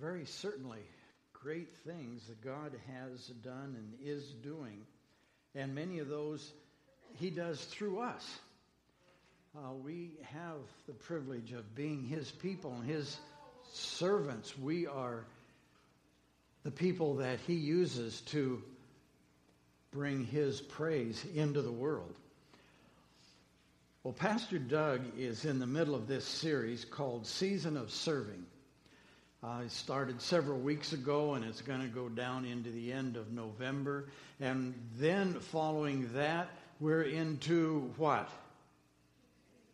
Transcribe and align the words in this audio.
very 0.00 0.26
certainly 0.26 0.80
great 1.32 1.68
things 1.86 2.26
that 2.26 2.42
God 2.42 2.72
has 2.92 3.26
done 3.42 3.76
and 3.76 3.94
is 4.02 4.24
doing, 4.42 4.80
and 5.54 5.74
many 5.74 5.98
of 5.98 6.08
those 6.08 6.50
He 7.18 7.30
does 7.30 7.62
through 7.64 8.00
us. 8.00 8.38
Uh, 9.56 9.72
we 9.72 10.12
have 10.22 10.56
the 10.86 10.94
privilege 10.94 11.52
of 11.52 11.74
being 11.74 12.02
His 12.02 12.30
people 12.30 12.72
and 12.72 12.88
His 12.88 13.16
servants. 13.72 14.58
We 14.58 14.86
are 14.86 15.24
the 16.64 16.70
people 16.70 17.16
that 17.16 17.38
He 17.46 17.54
uses 17.54 18.20
to 18.22 18.62
bring 19.92 20.24
His 20.24 20.60
praise 20.60 21.24
into 21.34 21.62
the 21.62 21.70
world. 21.72 22.14
Well, 24.02 24.14
Pastor 24.14 24.58
Doug 24.58 25.02
is 25.18 25.44
in 25.44 25.58
the 25.58 25.66
middle 25.66 25.94
of 25.94 26.08
this 26.08 26.24
series 26.24 26.84
called 26.84 27.26
Season 27.26 27.76
of 27.76 27.90
Serving. 27.90 28.44
Uh, 29.44 29.60
it 29.60 29.70
started 29.70 30.22
several 30.22 30.58
weeks 30.58 30.94
ago 30.94 31.34
and 31.34 31.44
it's 31.44 31.60
going 31.60 31.82
to 31.82 31.86
go 31.88 32.08
down 32.08 32.46
into 32.46 32.70
the 32.70 32.90
end 32.90 33.14
of 33.18 33.30
November. 33.30 34.08
And 34.40 34.72
then 34.96 35.34
following 35.34 36.08
that, 36.14 36.48
we're 36.80 37.02
into 37.02 37.92
what? 37.98 38.30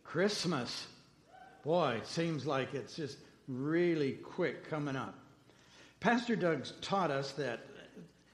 Christmas. 0.03 0.87
Boy, 1.63 1.99
it 2.01 2.07
seems 2.07 2.45
like 2.45 2.73
it's 2.73 2.97
just 2.97 3.17
really 3.47 4.11
quick 4.11 4.69
coming 4.69 4.97
up. 4.97 5.15
Pastor 6.01 6.35
Doug's 6.35 6.73
taught 6.81 7.09
us 7.09 7.31
that, 7.33 7.61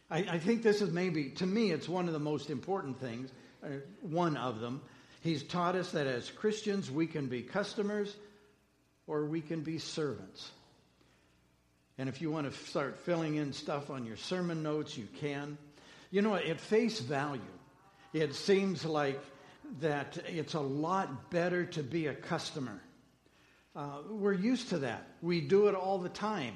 I, 0.10 0.20
I 0.20 0.40
think 0.40 0.64
this 0.64 0.82
is 0.82 0.90
maybe, 0.90 1.30
to 1.32 1.46
me, 1.46 1.70
it's 1.70 1.88
one 1.88 2.08
of 2.08 2.14
the 2.14 2.20
most 2.20 2.50
important 2.50 3.00
things, 3.00 3.30
uh, 3.64 3.68
one 4.02 4.38
of 4.38 4.60
them. 4.60 4.82
He's 5.22 5.44
taught 5.44 5.76
us 5.76 5.92
that 5.92 6.08
as 6.08 6.32
Christians, 6.32 6.90
we 6.90 7.06
can 7.06 7.28
be 7.28 7.44
customers 7.44 8.16
or 9.06 9.26
we 9.26 9.42
can 9.42 9.62
be 9.62 9.78
servants. 9.78 10.50
And 11.98 12.08
if 12.08 12.22
you 12.22 12.30
want 12.30 12.52
to 12.52 12.58
start 12.66 13.00
filling 13.00 13.36
in 13.36 13.54
stuff 13.54 13.90
on 13.90 14.06
your 14.06 14.18
sermon 14.18 14.62
notes, 14.62 14.98
you 14.98 15.08
can. 15.20 15.58
You 16.12 16.22
know, 16.22 16.36
at 16.36 16.60
face 16.60 17.00
value, 17.00 17.42
it 18.14 18.36
seems 18.36 18.86
like 18.86 19.20
that 19.82 20.18
it's 20.28 20.54
a 20.54 20.60
lot 20.60 21.32
better 21.32 21.66
to 21.66 21.84
be 21.84 22.08
a 22.08 22.14
customer. 22.14 22.80
Uh, 23.76 24.00
we're 24.10 24.34
used 24.34 24.70
to 24.70 24.80
that. 24.80 25.08
We 25.22 25.42
do 25.42 25.68
it 25.68 25.76
all 25.76 25.98
the 25.98 26.10
time. 26.10 26.54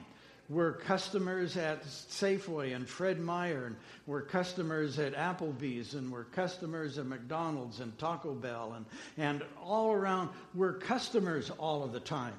We're 0.50 0.74
customers 0.74 1.56
at 1.56 1.84
Safeway 1.86 2.76
and 2.76 2.88
Fred 2.88 3.20
Meyer, 3.20 3.68
and 3.68 3.78
we're 4.06 4.22
customers 4.22 5.00
at 5.00 5.16
Applebee's, 5.16 5.94
and 5.94 6.12
we're 6.12 6.26
customers 6.26 6.98
at 6.98 7.06
McDonald's 7.06 7.80
and 7.80 7.98
Taco 7.98 8.34
Bell, 8.34 8.74
and, 8.76 8.86
and 9.18 9.44
all 9.64 9.94
around, 9.94 10.30
we're 10.54 10.74
customers 10.74 11.52
all 11.52 11.84
of 11.84 11.94
the 11.94 12.02
time. 12.02 12.34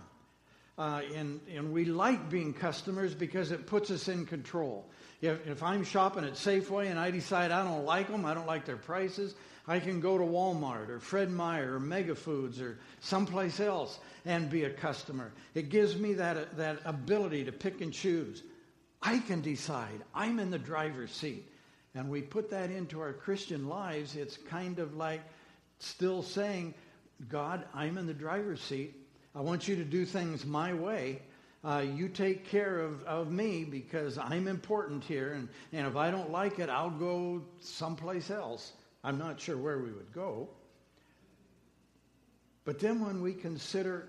Uh, 0.79 1.03
and, 1.15 1.41
and 1.55 1.73
we 1.73 1.85
like 1.85 2.31
being 2.31 2.55
customers 2.55 3.15
because 3.15 3.51
it 3.53 3.67
puts 3.67 3.91
us 3.91 4.09
in 4.09 4.25
control. 4.25 4.89
If, 5.21 5.47
if 5.47 5.63
I'm 5.63 5.85
shopping 5.85 6.25
at 6.25 6.33
Safeway 6.33 6.91
and 6.91 6.99
I 6.99 7.11
decide 7.11 7.51
I 7.51 7.63
don't 7.63 7.85
like 7.85 8.09
them, 8.09 8.25
I 8.25 8.35
don't 8.35 8.47
like 8.47 8.65
their 8.65 8.79
prices, 8.79 9.35
I 9.69 9.79
can 9.79 10.01
go 10.01 10.19
to 10.19 10.25
Walmart 10.25 10.89
or 10.89 10.99
Fred 10.99 11.31
Meyer 11.31 11.75
or 11.75 11.81
Mega 11.81 12.15
Foods 12.15 12.61
or 12.61 12.79
someplace 13.01 13.61
else 13.61 13.99
and 14.25 14.51
be 14.51 14.65
a 14.65 14.71
customer. 14.71 15.33
It 15.55 15.69
gives 15.69 15.97
me 15.97 16.15
that, 16.15 16.57
that 16.57 16.81
ability 16.85 17.45
to 17.45 17.53
pick 17.53 17.81
and 17.81 17.93
choose. 17.93 18.43
I 19.01 19.19
can 19.19 19.41
decide. 19.41 20.03
I'm 20.15 20.39
in 20.39 20.51
the 20.51 20.59
driver's 20.59 21.13
seat. 21.13 21.49
And 21.95 22.09
we 22.09 22.23
put 22.23 22.51
that 22.51 22.71
into 22.71 23.01
our 23.01 23.13
Christian 23.13 23.69
lives. 23.69 24.17
It's 24.17 24.37
kind 24.37 24.79
of 24.79 24.97
like 24.97 25.21
still 25.79 26.23
saying, 26.23 26.75
God, 27.29 27.65
I'm 27.75 27.99
in 27.99 28.07
the 28.07 28.15
driver's 28.15 28.61
seat. 28.61 28.97
I 29.35 29.41
want 29.41 29.67
you 29.67 29.77
to 29.77 29.85
do 29.85 30.05
things 30.05 30.45
my 30.45 30.75
way. 30.75 31.23
Uh, 31.65 31.85
you 31.95 32.09
take 32.09 32.49
care 32.49 32.81
of, 32.81 33.03
of 33.05 33.31
me 33.31 33.65
because 33.65 34.19
I'm 34.19 34.47
important 34.47 35.05
here. 35.05 35.33
And, 35.33 35.49
and 35.73 35.87
if 35.87 35.97
I 35.97 36.11
don't 36.11 36.31
like 36.31 36.59
it, 36.59 36.69
I'll 36.69 36.91
go 36.91 37.43
someplace 37.61 38.31
else. 38.31 38.73
I'm 39.03 39.17
not 39.17 39.41
sure 39.41 39.57
where 39.57 39.79
we 39.79 39.91
would 39.91 40.13
go. 40.13 40.49
But 42.65 42.79
then 42.79 43.01
when 43.01 43.23
we 43.23 43.33
consider 43.33 44.09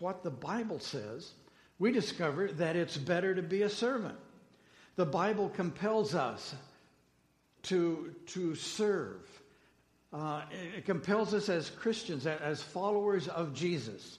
what 0.00 0.22
the 0.22 0.30
Bible 0.30 0.80
says, 0.80 1.32
we 1.78 1.90
discover 1.90 2.48
that 2.52 2.76
it's 2.76 2.96
better 2.96 3.34
to 3.34 3.42
be 3.42 3.62
a 3.62 3.70
servant. 3.70 4.18
The 4.96 5.06
Bible 5.06 5.48
compels 5.48 6.14
us 6.14 6.54
to, 7.64 8.14
to 8.26 8.54
serve. 8.54 9.20
Uh, 10.12 10.42
it 10.76 10.84
compels 10.84 11.32
us 11.32 11.48
as 11.48 11.70
Christians, 11.70 12.26
as 12.26 12.62
followers 12.62 13.28
of 13.28 13.54
Jesus 13.54 14.18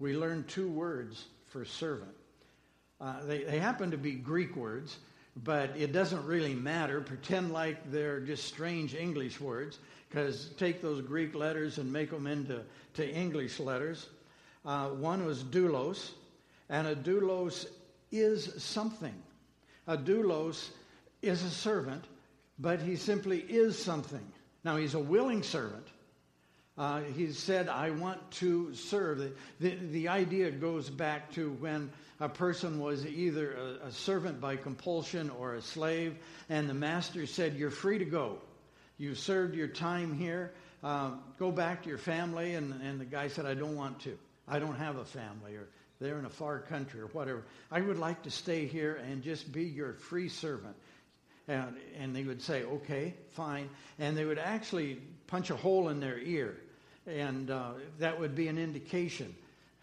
we 0.00 0.16
learn 0.16 0.44
two 0.48 0.68
words 0.68 1.26
for 1.48 1.64
servant. 1.64 2.10
Uh, 3.00 3.24
they, 3.24 3.44
they 3.44 3.58
happen 3.58 3.92
to 3.92 3.98
be 3.98 4.12
Greek 4.12 4.56
words, 4.56 4.96
but 5.36 5.76
it 5.76 5.92
doesn't 5.92 6.26
really 6.26 6.54
matter. 6.54 7.00
Pretend 7.00 7.52
like 7.52 7.90
they're 7.90 8.20
just 8.20 8.44
strange 8.44 8.94
English 8.94 9.40
words, 9.40 9.78
because 10.08 10.48
take 10.56 10.82
those 10.82 11.02
Greek 11.02 11.34
letters 11.34 11.78
and 11.78 11.92
make 11.92 12.10
them 12.10 12.26
into 12.26 12.62
to 12.94 13.08
English 13.08 13.60
letters. 13.60 14.08
Uh, 14.64 14.88
one 14.88 15.24
was 15.24 15.44
doulos, 15.44 16.10
and 16.68 16.86
a 16.86 16.96
doulos 16.96 17.66
is 18.10 18.62
something. 18.62 19.14
A 19.86 19.96
doulos 19.96 20.70
is 21.22 21.42
a 21.42 21.50
servant, 21.50 22.04
but 22.58 22.80
he 22.80 22.96
simply 22.96 23.40
is 23.40 23.78
something. 23.78 24.26
Now, 24.64 24.76
he's 24.76 24.94
a 24.94 24.98
willing 25.00 25.42
servant, 25.42 25.86
uh, 26.80 27.02
he 27.14 27.30
said, 27.30 27.68
I 27.68 27.90
want 27.90 28.30
to 28.30 28.72
serve. 28.72 29.18
The, 29.18 29.32
the, 29.60 29.74
the, 29.74 30.08
idea 30.08 30.50
goes 30.50 30.88
back 30.88 31.30
to 31.32 31.50
when 31.60 31.90
a 32.20 32.28
person 32.30 32.80
was 32.80 33.06
either 33.06 33.52
a, 33.52 33.88
a, 33.88 33.92
servant 33.92 34.40
by 34.40 34.56
compulsion 34.56 35.28
or 35.28 35.56
a 35.56 35.60
slave, 35.60 36.16
and 36.48 36.70
the 36.70 36.74
master 36.74 37.26
said, 37.26 37.56
You're 37.56 37.70
free 37.70 37.98
to 37.98 38.06
go. 38.06 38.38
You've 38.96 39.18
served 39.18 39.56
your 39.56 39.68
time 39.68 40.14
here. 40.14 40.54
Uh, 40.82 41.10
go 41.38 41.52
back 41.52 41.82
to 41.82 41.90
your 41.90 41.98
family. 41.98 42.54
And, 42.54 42.72
and 42.80 42.98
the 42.98 43.04
guy 43.04 43.28
said, 43.28 43.44
I 43.44 43.52
don't 43.52 43.76
want 43.76 44.00
to. 44.04 44.16
I 44.48 44.58
don't 44.58 44.76
have 44.76 44.96
a 44.96 45.04
family, 45.04 45.56
or 45.56 45.68
they're 46.00 46.18
in 46.18 46.24
a 46.24 46.30
far 46.30 46.60
country, 46.60 47.02
or 47.02 47.08
whatever. 47.08 47.42
I 47.70 47.82
would 47.82 47.98
like 47.98 48.22
to 48.22 48.30
stay 48.30 48.66
here 48.66 48.94
and 48.94 49.22
just 49.22 49.52
be 49.52 49.64
your 49.64 49.92
free 49.92 50.30
servant. 50.30 50.76
And, 51.46 51.76
and 51.98 52.16
they 52.16 52.22
would 52.22 52.40
say, 52.40 52.62
okay, 52.62 53.12
fine. 53.32 53.68
And 53.98 54.16
they 54.16 54.24
would 54.24 54.38
actually 54.38 55.02
punch 55.26 55.50
a 55.50 55.56
hole 55.56 55.90
in 55.90 56.00
their 56.00 56.18
ear 56.18 56.56
and 57.10 57.50
uh, 57.50 57.72
that 57.98 58.18
would 58.18 58.34
be 58.34 58.48
an 58.48 58.58
indication 58.58 59.34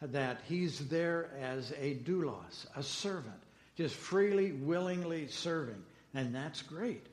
that 0.02 0.42
he's 0.48 0.88
there 0.88 1.30
as 1.42 1.72
a 1.80 1.96
doulos, 1.96 2.66
a 2.76 2.84
servant, 2.84 3.42
just 3.76 3.96
freely, 3.96 4.52
willingly 4.52 5.28
serving. 5.28 5.84
And 6.14 6.34
that's 6.34 6.62
great. 6.62 7.06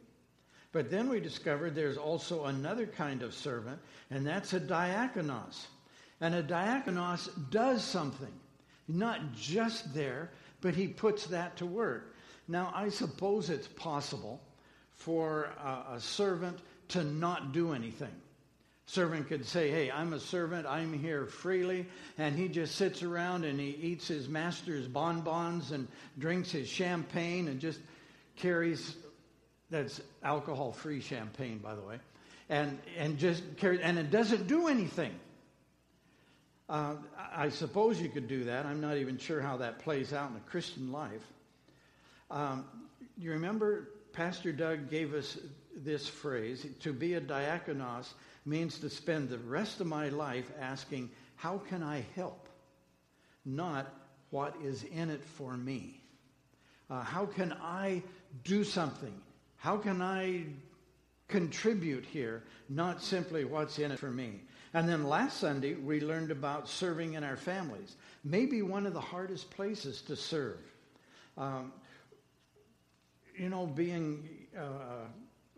But 0.73 0.91
then 0.91 1.09
we 1.09 1.21
discovered 1.21 1.75
there's 1.75 1.97
also 1.97 2.45
another 2.45 2.87
kind 2.87 3.23
of 3.23 3.33
servant, 3.35 3.81
and 4.11 4.27
that's 4.27 4.53
a 4.53 4.61
diakonos. 4.61 5.67
And 6.21 6.35
a 6.35 6.43
diakonos 6.43 7.29
does 7.51 7.83
something, 7.85 8.33
not 8.89 9.35
just 9.35 9.95
there, 9.95 10.31
but 10.61 10.75
he 10.75 10.89
puts 10.89 11.27
that 11.27 11.57
to 11.59 11.67
work. 11.67 12.15
Now, 12.49 12.73
I 12.75 12.89
suppose 12.89 13.51
it's 13.51 13.69
possible 13.69 14.43
for 14.93 15.51
a, 15.63 15.95
a 15.95 16.01
servant 16.01 16.59
to 16.89 17.05
not 17.05 17.53
do 17.53 17.73
anything. 17.73 18.15
Servant 18.87 19.29
could 19.29 19.47
say, 19.47 19.71
Hey, 19.71 19.91
I'm 19.91 20.13
a 20.13 20.21
servant, 20.21 20.67
I'm 20.67 20.93
here 20.93 21.27
freely. 21.27 21.87
And 22.19 22.37
he 22.37 22.49
just 22.49 22.75
sits 22.77 23.03
around 23.03 23.45
and 23.45 23.59
he 23.59 23.71
eats 23.71 24.09
his 24.09 24.29
master's 24.29 24.87
bonbons 24.87 25.71
and 25.71 25.89
drinks 26.19 26.51
his 26.51 26.69
champagne 26.69 27.49
and 27.49 27.61
just 27.61 27.81
carries, 28.37 28.97
that's 29.71 30.01
alcohol 30.23 30.73
free 30.73 31.01
champagne, 31.01 31.59
by 31.59 31.75
the 31.75 31.83
way, 31.83 31.99
and, 32.49 32.79
and 32.99 33.19
just 33.19 33.43
carries, 33.57 33.81
and 33.81 33.99
it 33.99 34.11
doesn't 34.11 34.47
do 34.47 34.69
anything. 34.69 35.13
Uh, 36.69 36.97
I 37.35 37.51
suppose 37.51 38.01
you 38.01 38.09
could 38.09 38.27
do 38.27 38.45
that. 38.45 38.65
I'm 38.65 38.81
not 38.81 38.97
even 38.97 39.19
sure 39.19 39.41
how 39.41 39.59
that 39.59 39.81
plays 39.81 40.13
out 40.13 40.31
in 40.31 40.37
a 40.37 40.51
Christian 40.51 40.93
life. 40.93 41.23
Um, 42.31 42.65
you 43.19 43.33
remember 43.33 43.89
Pastor 44.13 44.51
Doug 44.53 44.89
gave 44.91 45.15
us 45.15 45.39
this 45.77 46.09
phrase 46.09 46.67
to 46.81 46.93
be 46.93 47.15
a 47.15 47.21
diakonos 47.21 48.13
means 48.45 48.79
to 48.79 48.91
spend 48.91 49.29
the 49.29 49.39
rest 49.39 49.81
of 49.81 49.87
my 49.87 50.09
life 50.09 50.51
asking, 50.61 51.11
How 51.37 51.59
can 51.59 51.83
I 51.83 52.05
help? 52.15 52.49
Not 53.45 53.93
what 54.31 54.57
is 54.63 54.85
in 54.85 55.11
it 55.11 55.23
for 55.23 55.57
me. 55.57 56.01
Uh, 56.91 57.03
how 57.03 57.27
can 57.27 57.53
I 57.63 58.03
do 58.43 58.65
something? 58.65 59.15
How 59.57 59.77
can 59.77 60.03
I 60.03 60.45
contribute 61.29 62.05
here? 62.05 62.43
Not 62.69 63.03
simply 63.03 63.45
what's 63.45 63.79
in 63.79 63.91
it 63.93 63.99
for 63.99 64.11
me. 64.11 64.41
And 64.75 64.89
then 64.89 65.05
last 65.05 65.39
Sunday, 65.39 65.75
we 65.75 66.01
learned 66.01 66.31
about 66.31 66.69
serving 66.69 67.15
in 67.15 67.23
our 67.23 67.37
families. 67.37 67.97
Maybe 68.25 68.61
one 68.63 68.87
of 68.87 68.93
the 68.93 69.01
hardest 69.01 69.51
places 69.51 70.03
to 70.03 70.17
serve. 70.17 70.59
Um, 71.39 71.73
you 73.37 73.49
know, 73.49 73.67
being 73.67 74.29
uh, 74.59 75.07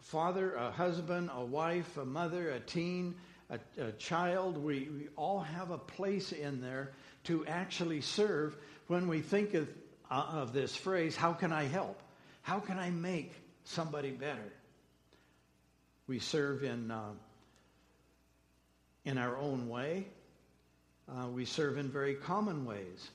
father, 0.08 0.54
a 0.54 0.70
husband, 0.70 1.30
a 1.34 1.44
wife, 1.44 1.96
a 1.96 2.04
mother, 2.04 2.50
a 2.50 2.60
teen, 2.60 3.14
a, 3.50 3.58
a 3.78 3.92
child. 3.92 4.56
We, 4.58 4.88
we 4.90 5.08
all 5.16 5.40
have 5.40 5.70
a 5.70 5.78
place 5.78 6.32
in 6.32 6.60
there 6.60 6.92
to 7.24 7.46
actually 7.46 8.00
serve 8.00 8.56
when 8.86 9.08
we 9.08 9.20
think 9.20 9.54
of 9.54 9.68
uh, 10.10 10.26
of 10.34 10.52
this 10.52 10.74
phrase, 10.76 11.16
how 11.16 11.32
can 11.32 11.52
I 11.52 11.64
help? 11.64 12.00
How 12.42 12.60
can 12.60 12.78
I 12.78 12.90
make 12.90 13.32
somebody 13.64 14.10
better? 14.10 14.52
We 16.06 16.20
serve 16.20 16.62
in, 16.62 16.90
uh, 16.90 17.10
in 19.04 19.18
our 19.18 19.36
own 19.36 19.68
way. 19.68 20.06
Uh, 21.08 21.28
we 21.28 21.44
serve 21.44 21.78
in 21.78 21.90
very 21.90 22.14
common 22.14 22.64
ways. 22.64 23.10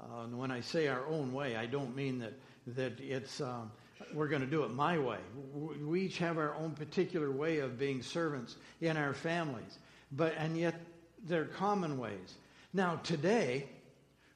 Uh, 0.00 0.24
and 0.24 0.38
when 0.38 0.50
I 0.50 0.60
say 0.60 0.88
our 0.88 1.06
own 1.06 1.32
way, 1.32 1.56
I 1.56 1.66
don't 1.66 1.94
mean 1.94 2.18
that, 2.18 2.34
that 2.68 3.00
it's, 3.00 3.40
um, 3.40 3.70
we're 4.12 4.28
going 4.28 4.42
to 4.42 4.46
do 4.46 4.62
it 4.64 4.70
my 4.70 4.98
way. 4.98 5.18
We 5.54 6.02
each 6.02 6.18
have 6.18 6.38
our 6.38 6.54
own 6.54 6.72
particular 6.72 7.30
way 7.30 7.58
of 7.58 7.78
being 7.78 8.02
servants 8.02 8.56
in 8.80 8.96
our 8.96 9.14
families. 9.14 9.78
But, 10.12 10.34
and 10.38 10.56
yet 10.56 10.80
they're 11.24 11.44
common 11.44 11.98
ways. 11.98 12.34
Now, 12.72 12.96
today, 12.96 13.68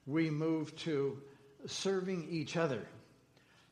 we 0.06 0.30
move 0.30 0.74
to 0.78 1.18
serving 1.66 2.28
each 2.30 2.56
other. 2.56 2.82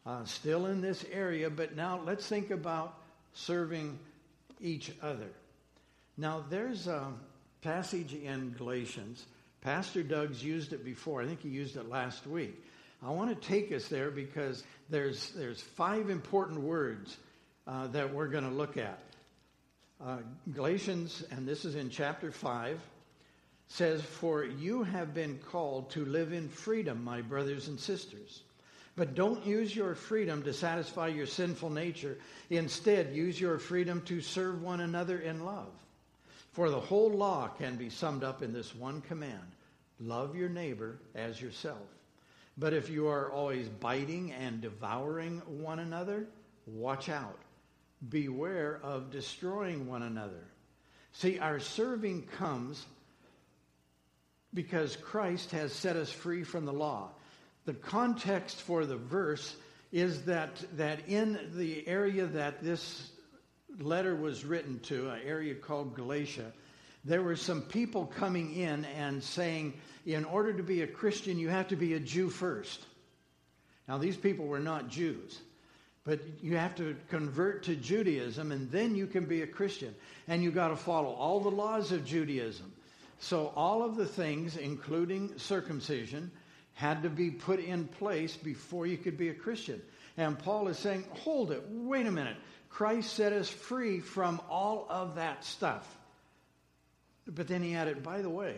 Uh, 0.06 0.24
still 0.24 0.66
in 0.66 0.80
this 0.80 1.04
area, 1.12 1.50
but 1.50 1.76
now 1.76 2.00
let's 2.04 2.26
think 2.26 2.50
about 2.50 2.98
serving 3.34 3.98
each 4.60 4.92
other. 5.02 5.28
Now, 6.16 6.44
there's 6.48 6.86
a 6.86 7.12
passage 7.62 8.14
in 8.14 8.54
Galatians. 8.56 9.26
Pastor 9.60 10.02
Doug's 10.02 10.42
used 10.42 10.72
it 10.72 10.84
before. 10.84 11.22
I 11.22 11.26
think 11.26 11.42
he 11.42 11.48
used 11.48 11.76
it 11.76 11.88
last 11.88 12.26
week. 12.26 12.64
I 13.02 13.10
want 13.10 13.30
to 13.30 13.48
take 13.48 13.70
us 13.72 13.88
there 13.88 14.10
because 14.10 14.64
there's, 14.90 15.30
there's 15.30 15.60
five 15.60 16.10
important 16.10 16.60
words 16.60 17.16
uh, 17.66 17.86
that 17.88 18.12
we're 18.12 18.28
going 18.28 18.44
to 18.44 18.50
look 18.50 18.76
at. 18.76 18.98
Uh, 20.04 20.18
Galatians, 20.52 21.24
and 21.30 21.46
this 21.46 21.64
is 21.64 21.74
in 21.74 21.90
chapter 21.90 22.32
5, 22.32 22.80
says, 23.68 24.02
For 24.02 24.44
you 24.44 24.82
have 24.82 25.14
been 25.14 25.38
called 25.38 25.90
to 25.90 26.04
live 26.04 26.32
in 26.32 26.48
freedom, 26.48 27.04
my 27.04 27.20
brothers 27.20 27.68
and 27.68 27.78
sisters. 27.78 28.42
But 28.96 29.14
don't 29.14 29.46
use 29.46 29.74
your 29.74 29.94
freedom 29.94 30.42
to 30.42 30.52
satisfy 30.52 31.08
your 31.08 31.26
sinful 31.26 31.70
nature. 31.70 32.18
Instead, 32.50 33.14
use 33.14 33.40
your 33.40 33.58
freedom 33.58 34.02
to 34.06 34.20
serve 34.20 34.60
one 34.60 34.80
another 34.80 35.20
in 35.20 35.44
love. 35.44 35.70
For 36.52 36.68
the 36.68 36.80
whole 36.80 37.10
law 37.10 37.46
can 37.46 37.76
be 37.76 37.90
summed 37.90 38.24
up 38.24 38.42
in 38.42 38.52
this 38.52 38.74
one 38.74 39.02
command 39.02 39.38
love 40.00 40.36
your 40.36 40.48
neighbor 40.48 40.96
as 41.14 41.40
yourself. 41.40 41.86
But 42.58 42.72
if 42.72 42.90
you 42.90 43.06
are 43.06 43.30
always 43.30 43.68
biting 43.68 44.32
and 44.32 44.60
devouring 44.60 45.42
one 45.46 45.78
another, 45.78 46.26
watch 46.66 47.08
out. 47.08 47.38
Beware 48.08 48.80
of 48.82 49.10
destroying 49.10 49.86
one 49.86 50.02
another. 50.02 50.44
See, 51.12 51.38
our 51.38 51.60
serving 51.60 52.22
comes 52.36 52.84
because 54.52 54.96
Christ 54.96 55.52
has 55.52 55.72
set 55.72 55.96
us 55.96 56.10
free 56.10 56.42
from 56.42 56.64
the 56.64 56.72
law. 56.72 57.10
The 57.64 57.74
context 57.74 58.60
for 58.62 58.86
the 58.86 58.96
verse 58.96 59.54
is 59.92 60.22
that, 60.22 60.50
that 60.76 61.08
in 61.08 61.38
the 61.54 61.86
area 61.86 62.26
that 62.26 62.62
this 62.62 63.10
letter 63.78 64.16
was 64.16 64.44
written 64.44 64.80
to, 64.80 65.10
an 65.10 65.20
area 65.24 65.54
called 65.54 65.94
Galatia, 65.94 66.52
there 67.04 67.22
were 67.22 67.36
some 67.36 67.62
people 67.62 68.06
coming 68.06 68.54
in 68.54 68.84
and 68.84 69.22
saying, 69.22 69.74
in 70.14 70.24
order 70.24 70.54
to 70.54 70.62
be 70.62 70.80
a 70.80 70.86
Christian, 70.86 71.38
you 71.38 71.50
have 71.50 71.68
to 71.68 71.76
be 71.76 71.92
a 71.92 72.00
Jew 72.00 72.30
first. 72.30 72.80
Now, 73.86 73.98
these 73.98 74.16
people 74.16 74.46
were 74.46 74.58
not 74.58 74.88
Jews, 74.88 75.38
but 76.04 76.20
you 76.42 76.56
have 76.56 76.74
to 76.76 76.96
convert 77.10 77.64
to 77.64 77.76
Judaism, 77.76 78.50
and 78.50 78.70
then 78.70 78.94
you 78.94 79.06
can 79.06 79.26
be 79.26 79.42
a 79.42 79.46
Christian. 79.46 79.94
And 80.26 80.42
you 80.42 80.50
got 80.50 80.68
to 80.68 80.76
follow 80.76 81.10
all 81.10 81.40
the 81.40 81.50
laws 81.50 81.92
of 81.92 82.06
Judaism. 82.06 82.72
So, 83.20 83.52
all 83.54 83.82
of 83.82 83.96
the 83.96 84.06
things, 84.06 84.56
including 84.56 85.38
circumcision, 85.38 86.30
had 86.72 87.02
to 87.02 87.10
be 87.10 87.30
put 87.30 87.60
in 87.60 87.86
place 87.86 88.34
before 88.36 88.86
you 88.86 88.96
could 88.96 89.18
be 89.18 89.28
a 89.28 89.34
Christian. 89.34 89.82
And 90.16 90.38
Paul 90.38 90.68
is 90.68 90.78
saying, 90.78 91.04
hold 91.10 91.50
it, 91.50 91.64
wait 91.68 92.06
a 92.06 92.10
minute. 92.10 92.36
Christ 92.70 93.12
set 93.12 93.32
us 93.32 93.48
free 93.48 94.00
from 94.00 94.40
all 94.48 94.86
of 94.88 95.16
that 95.16 95.44
stuff. 95.44 95.86
But 97.26 97.48
then 97.48 97.62
he 97.62 97.74
added, 97.74 98.02
by 98.02 98.22
the 98.22 98.30
way, 98.30 98.54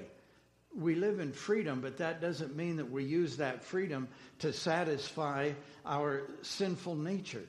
we 0.77 0.95
live 0.95 1.21
in 1.21 1.33
freedom, 1.33 1.81
but 1.81 1.99
that 1.99 2.21
doesn't 2.21 2.57
mean 2.57 2.77
that 2.77 2.91
we 2.91 3.05
use 3.05 3.37
that 3.39 3.65
freedom 3.65 4.09
to 4.39 4.53
satisfy 4.53 5.53
our 5.85 6.23
sinful 6.43 6.97
nature. 6.97 7.45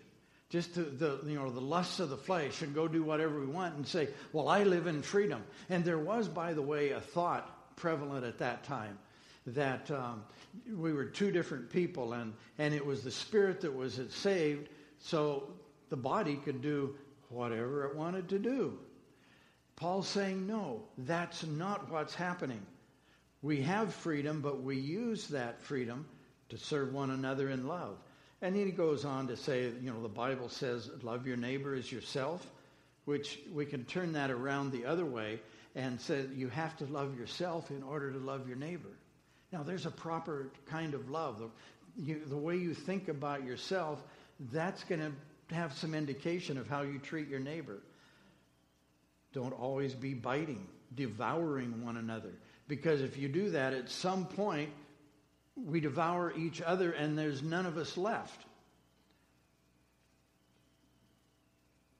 Just 0.49 0.73
to 0.73 0.83
the 0.83 1.19
you 1.25 1.35
know 1.35 1.49
the 1.49 1.61
lusts 1.61 1.99
of 1.99 2.09
the 2.09 2.17
flesh 2.17 2.61
and 2.61 2.75
go 2.75 2.87
do 2.87 3.03
whatever 3.03 3.39
we 3.39 3.45
want 3.45 3.75
and 3.75 3.87
say, 3.87 4.09
well, 4.33 4.49
I 4.49 4.63
live 4.63 4.85
in 4.85 5.01
freedom. 5.01 5.43
And 5.69 5.85
there 5.85 5.97
was, 5.97 6.27
by 6.27 6.53
the 6.53 6.61
way, 6.61 6.89
a 6.89 6.99
thought 6.99 7.75
prevalent 7.77 8.25
at 8.25 8.39
that 8.39 8.65
time 8.65 8.97
that 9.47 9.89
um, 9.91 10.23
we 10.75 10.91
were 10.91 11.05
two 11.05 11.31
different 11.31 11.69
people, 11.69 12.13
and 12.13 12.33
and 12.57 12.73
it 12.73 12.85
was 12.85 13.01
the 13.01 13.11
spirit 13.11 13.61
that 13.61 13.73
was 13.73 13.99
saved, 14.09 14.67
so 14.99 15.53
the 15.89 15.97
body 15.97 16.35
could 16.35 16.61
do 16.61 16.95
whatever 17.29 17.85
it 17.85 17.95
wanted 17.95 18.27
to 18.29 18.39
do. 18.39 18.77
Paul's 19.77 20.07
saying, 20.07 20.45
no, 20.45 20.83
that's 20.97 21.45
not 21.45 21.89
what's 21.89 22.13
happening. 22.13 22.61
We 23.41 23.61
have 23.61 23.93
freedom, 23.93 24.41
but 24.41 24.61
we 24.61 24.77
use 24.77 25.27
that 25.29 25.61
freedom 25.61 26.05
to 26.49 26.57
serve 26.57 26.93
one 26.93 27.09
another 27.09 27.49
in 27.49 27.67
love. 27.67 27.97
And 28.41 28.55
then 28.55 28.65
he 28.65 28.71
goes 28.71 29.05
on 29.05 29.27
to 29.27 29.37
say, 29.37 29.71
you 29.81 29.91
know, 29.91 30.01
the 30.01 30.09
Bible 30.09 30.49
says, 30.49 30.89
love 31.03 31.27
your 31.27 31.37
neighbor 31.37 31.75
as 31.75 31.91
yourself, 31.91 32.45
which 33.05 33.39
we 33.53 33.65
can 33.65 33.85
turn 33.85 34.13
that 34.13 34.31
around 34.31 34.71
the 34.71 34.85
other 34.85 35.05
way 35.05 35.39
and 35.75 35.99
say 36.01 36.25
you 36.35 36.49
have 36.49 36.75
to 36.77 36.85
love 36.85 37.17
yourself 37.17 37.71
in 37.71 37.83
order 37.83 38.11
to 38.11 38.17
love 38.17 38.47
your 38.47 38.57
neighbor. 38.57 38.89
Now, 39.51 39.63
there's 39.63 39.85
a 39.85 39.91
proper 39.91 40.51
kind 40.65 40.93
of 40.93 41.09
love. 41.09 41.39
The, 41.39 41.49
you, 42.03 42.21
the 42.25 42.37
way 42.37 42.57
you 42.57 42.73
think 42.73 43.09
about 43.09 43.43
yourself, 43.43 44.01
that's 44.51 44.83
going 44.83 45.01
to 45.01 45.55
have 45.55 45.73
some 45.73 45.93
indication 45.93 46.57
of 46.57 46.67
how 46.67 46.81
you 46.81 46.99
treat 46.99 47.27
your 47.27 47.39
neighbor. 47.39 47.79
Don't 49.33 49.53
always 49.53 49.93
be 49.93 50.13
biting, 50.13 50.67
devouring 50.95 51.85
one 51.85 51.97
another. 51.97 52.31
Because 52.71 53.01
if 53.01 53.17
you 53.17 53.27
do 53.27 53.49
that, 53.49 53.73
at 53.73 53.89
some 53.89 54.25
point, 54.25 54.69
we 55.57 55.81
devour 55.81 56.31
each 56.37 56.61
other 56.61 56.93
and 56.93 57.17
there's 57.17 57.43
none 57.43 57.65
of 57.65 57.75
us 57.77 57.97
left. 57.97 58.45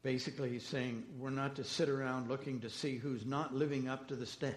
Basically, 0.01 0.47
he's 0.47 0.65
saying 0.65 1.03
we're 1.19 1.29
not 1.29 1.57
to 1.57 1.65
sit 1.65 1.89
around 1.89 2.29
looking 2.29 2.61
to 2.61 2.69
see 2.69 2.95
who's 2.95 3.25
not 3.25 3.53
living 3.53 3.89
up 3.89 4.07
to 4.07 4.15
the 4.15 4.25
sta- 4.25 4.55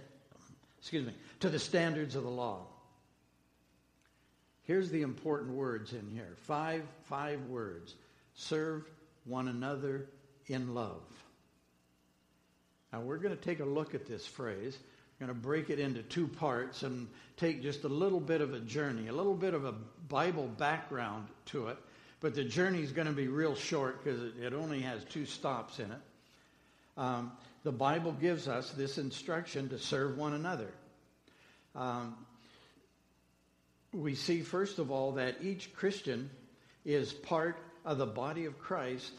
excuse 0.78 1.04
me, 1.04 1.14
to 1.40 1.48
the 1.48 1.58
standards 1.58 2.14
of 2.14 2.22
the 2.22 2.30
law. 2.30 2.64
Here's 4.62 4.90
the 4.90 5.02
important 5.02 5.50
words 5.54 5.94
in 5.94 6.08
here. 6.12 6.36
Five 6.46 6.84
five 7.08 7.40
words. 7.46 7.96
Serve 8.34 8.88
one 9.24 9.48
another 9.48 10.06
in 10.46 10.74
love. 10.74 11.02
Now 12.92 13.00
we're 13.00 13.18
going 13.18 13.36
to 13.36 13.44
take 13.44 13.58
a 13.58 13.64
look 13.64 13.96
at 13.96 14.06
this 14.06 14.24
phrase 14.24 14.78
going 15.24 15.34
to 15.34 15.42
break 15.42 15.70
it 15.70 15.78
into 15.78 16.02
two 16.02 16.28
parts 16.28 16.82
and 16.82 17.08
take 17.38 17.62
just 17.62 17.84
a 17.84 17.88
little 17.88 18.20
bit 18.20 18.42
of 18.42 18.52
a 18.52 18.60
journey, 18.60 19.08
a 19.08 19.12
little 19.12 19.34
bit 19.34 19.54
of 19.54 19.64
a 19.64 19.72
Bible 20.08 20.48
background 20.58 21.28
to 21.46 21.68
it. 21.68 21.78
But 22.20 22.34
the 22.34 22.44
journey 22.44 22.82
is 22.82 22.92
going 22.92 23.06
to 23.06 23.14
be 23.14 23.28
real 23.28 23.54
short 23.54 24.04
because 24.04 24.20
it, 24.38 24.52
only 24.52 24.82
has 24.82 25.02
two 25.04 25.24
stops 25.24 25.78
in 25.78 25.90
it. 25.90 26.00
Um, 26.98 27.32
the 27.62 27.72
Bible 27.72 28.12
gives 28.12 28.48
us 28.48 28.70
this 28.72 28.98
instruction 28.98 29.70
to 29.70 29.78
serve 29.78 30.18
one 30.18 30.34
another. 30.34 30.70
Um, 31.74 32.14
we 33.94 34.14
see, 34.14 34.42
first 34.42 34.78
of 34.78 34.90
all, 34.90 35.12
that 35.12 35.36
each 35.42 35.72
Christian 35.74 36.28
is 36.84 37.14
part 37.14 37.58
of 37.86 37.96
the 37.96 38.06
body 38.06 38.44
of 38.44 38.58
Christ 38.58 39.10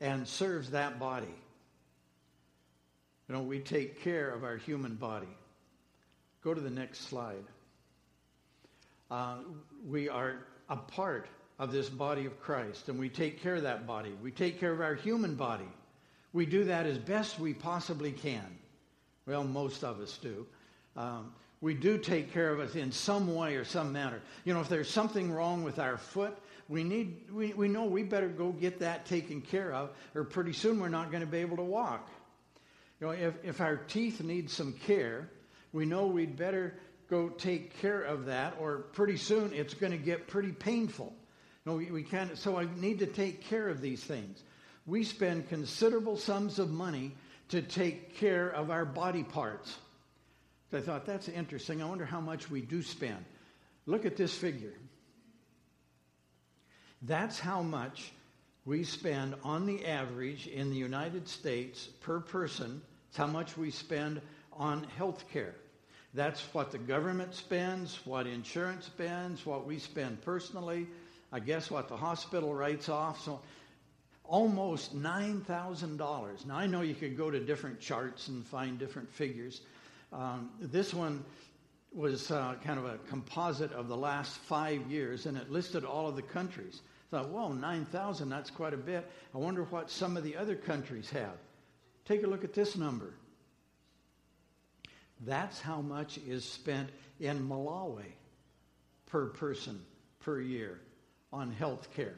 and 0.00 0.26
serves 0.26 0.70
that 0.70 0.98
body. 0.98 1.34
You 3.28 3.34
know, 3.34 3.42
we 3.42 3.58
take 3.58 4.02
care 4.02 4.30
of 4.30 4.42
our 4.42 4.56
human 4.56 4.94
body. 4.94 5.28
Go 6.42 6.54
to 6.54 6.60
the 6.60 6.70
next 6.70 7.08
slide. 7.08 7.44
Uh, 9.10 9.38
we 9.86 10.08
are 10.08 10.36
a 10.68 10.76
part 10.76 11.28
of 11.58 11.72
this 11.72 11.88
body 11.88 12.24
of 12.26 12.40
Christ, 12.40 12.88
and 12.88 12.98
we 12.98 13.08
take 13.08 13.42
care 13.42 13.56
of 13.56 13.62
that 13.62 13.86
body. 13.86 14.12
We 14.22 14.30
take 14.30 14.60
care 14.60 14.72
of 14.72 14.80
our 14.80 14.94
human 14.94 15.34
body. 15.34 15.68
We 16.32 16.46
do 16.46 16.64
that 16.64 16.86
as 16.86 16.98
best 16.98 17.38
we 17.38 17.52
possibly 17.52 18.12
can. 18.12 18.58
Well, 19.26 19.44
most 19.44 19.84
of 19.84 20.00
us 20.00 20.16
do. 20.18 20.46
Um, 20.96 21.32
we 21.60 21.74
do 21.74 21.98
take 21.98 22.32
care 22.32 22.52
of 22.52 22.60
it 22.60 22.76
in 22.76 22.92
some 22.92 23.34
way 23.34 23.56
or 23.56 23.64
some 23.64 23.92
manner. 23.92 24.20
You 24.44 24.54
know, 24.54 24.60
if 24.60 24.68
there's 24.68 24.88
something 24.90 25.32
wrong 25.32 25.64
with 25.64 25.78
our 25.78 25.98
foot, 25.98 26.38
we 26.68 26.84
need 26.84 27.30
we, 27.32 27.52
we 27.54 27.66
know 27.68 27.84
we 27.84 28.02
better 28.02 28.28
go 28.28 28.52
get 28.52 28.78
that 28.80 29.06
taken 29.06 29.40
care 29.40 29.72
of, 29.72 29.90
or 30.14 30.24
pretty 30.24 30.52
soon 30.52 30.80
we're 30.80 30.88
not 30.88 31.10
going 31.10 31.22
to 31.22 31.26
be 31.26 31.38
able 31.38 31.56
to 31.56 31.64
walk. 31.64 32.08
You 33.00 33.06
know, 33.06 33.12
if, 33.12 33.34
if 33.44 33.60
our 33.60 33.76
teeth 33.76 34.22
need 34.22 34.50
some 34.50 34.72
care, 34.72 35.28
we 35.72 35.86
know 35.86 36.06
we'd 36.06 36.36
better 36.36 36.74
go 37.08 37.28
take 37.28 37.80
care 37.80 38.02
of 38.02 38.26
that, 38.26 38.56
or 38.60 38.78
pretty 38.78 39.16
soon 39.16 39.52
it's 39.52 39.74
going 39.74 39.92
to 39.92 39.98
get 39.98 40.26
pretty 40.26 40.52
painful. 40.52 41.14
You 41.64 41.72
know, 41.72 41.78
we, 41.78 41.90
we 41.90 42.02
can't, 42.02 42.36
so 42.36 42.58
I 42.58 42.66
need 42.76 42.98
to 42.98 43.06
take 43.06 43.44
care 43.44 43.68
of 43.68 43.80
these 43.80 44.02
things. 44.02 44.42
We 44.86 45.04
spend 45.04 45.48
considerable 45.48 46.16
sums 46.16 46.58
of 46.58 46.70
money 46.70 47.12
to 47.50 47.62
take 47.62 48.16
care 48.16 48.48
of 48.48 48.70
our 48.70 48.84
body 48.84 49.22
parts. 49.22 49.76
I 50.72 50.80
thought, 50.80 51.06
that's 51.06 51.28
interesting. 51.28 51.82
I 51.82 51.86
wonder 51.86 52.04
how 52.04 52.20
much 52.20 52.50
we 52.50 52.60
do 52.60 52.82
spend. 52.82 53.24
Look 53.86 54.04
at 54.04 54.16
this 54.16 54.34
figure. 54.34 54.74
That's 57.02 57.38
how 57.38 57.62
much 57.62 58.12
we 58.66 58.84
spend 58.84 59.34
on 59.44 59.64
the 59.64 59.86
average 59.86 60.46
in 60.46 60.68
the 60.68 60.76
United 60.76 61.26
States 61.26 61.86
per 62.02 62.20
person. 62.20 62.82
It's 63.08 63.16
how 63.16 63.26
much 63.26 63.56
we 63.56 63.70
spend 63.70 64.20
on 64.52 64.84
health 64.96 65.24
care. 65.32 65.54
That's 66.14 66.40
what 66.52 66.72
the 66.72 66.78
government 66.78 67.34
spends, 67.34 67.98
what 68.04 68.26
insurance 68.26 68.86
spends, 68.86 69.44
what 69.44 69.66
we 69.66 69.78
spend 69.78 70.22
personally, 70.22 70.86
I 71.32 71.40
guess 71.40 71.70
what 71.70 71.88
the 71.88 71.96
hospital 71.96 72.54
writes 72.54 72.88
off. 72.88 73.22
So 73.22 73.40
almost 74.24 74.96
$9,000. 74.96 76.46
Now, 76.46 76.56
I 76.56 76.66
know 76.66 76.82
you 76.82 76.94
could 76.94 77.16
go 77.16 77.30
to 77.30 77.40
different 77.40 77.80
charts 77.80 78.28
and 78.28 78.46
find 78.46 78.78
different 78.78 79.10
figures. 79.12 79.62
Um, 80.12 80.50
this 80.60 80.94
one 80.94 81.24
was 81.94 82.30
uh, 82.30 82.54
kind 82.64 82.78
of 82.78 82.84
a 82.84 82.98
composite 83.08 83.72
of 83.72 83.88
the 83.88 83.96
last 83.96 84.36
five 84.38 84.90
years, 84.90 85.26
and 85.26 85.36
it 85.36 85.50
listed 85.50 85.84
all 85.84 86.08
of 86.08 86.16
the 86.16 86.22
countries. 86.22 86.82
I 87.10 87.16
thought, 87.16 87.30
whoa, 87.30 87.52
9,000, 87.52 88.28
that's 88.28 88.50
quite 88.50 88.74
a 88.74 88.78
bit. 88.78 89.10
I 89.34 89.38
wonder 89.38 89.64
what 89.64 89.90
some 89.90 90.16
of 90.16 90.24
the 90.24 90.36
other 90.36 90.54
countries 90.54 91.08
have. 91.10 91.36
Take 92.08 92.22
a 92.22 92.26
look 92.26 92.42
at 92.42 92.54
this 92.54 92.74
number. 92.74 93.12
That's 95.26 95.60
how 95.60 95.82
much 95.82 96.16
is 96.16 96.42
spent 96.42 96.88
in 97.20 97.46
Malawi 97.46 98.12
per 99.06 99.26
person 99.26 99.84
per 100.20 100.40
year 100.40 100.80
on 101.34 101.52
health 101.52 101.88
care. 101.94 102.14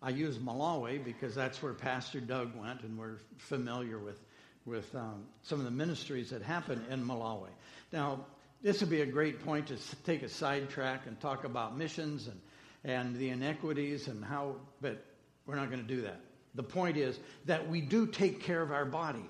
I 0.00 0.08
use 0.08 0.38
Malawi 0.38 1.04
because 1.04 1.34
that's 1.34 1.62
where 1.62 1.74
Pastor 1.74 2.20
Doug 2.20 2.56
went, 2.56 2.80
and 2.80 2.98
we're 2.98 3.18
familiar 3.36 3.98
with, 3.98 4.18
with 4.64 4.94
um, 4.94 5.26
some 5.42 5.58
of 5.58 5.66
the 5.66 5.70
ministries 5.70 6.30
that 6.30 6.40
happen 6.40 6.82
in 6.88 7.04
Malawi. 7.04 7.50
Now, 7.92 8.24
this 8.62 8.80
would 8.80 8.88
be 8.88 9.02
a 9.02 9.06
great 9.06 9.44
point 9.44 9.66
to 9.66 9.76
take 10.04 10.22
a 10.22 10.30
sidetrack 10.30 11.06
and 11.06 11.20
talk 11.20 11.44
about 11.44 11.76
missions 11.76 12.26
and, 12.26 12.40
and 12.84 13.16
the 13.16 13.28
inequities 13.28 14.08
and 14.08 14.24
how, 14.24 14.56
but 14.80 15.04
we're 15.44 15.56
not 15.56 15.70
going 15.70 15.86
to 15.86 15.94
do 15.94 16.02
that. 16.02 16.20
The 16.54 16.62
point 16.62 16.96
is 16.96 17.18
that 17.46 17.68
we 17.68 17.80
do 17.80 18.06
take 18.06 18.42
care 18.42 18.62
of 18.62 18.72
our 18.72 18.84
body. 18.84 19.24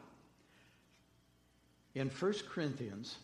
In 1.94 2.08
1 2.08 2.34
Corinthians, 2.48 3.16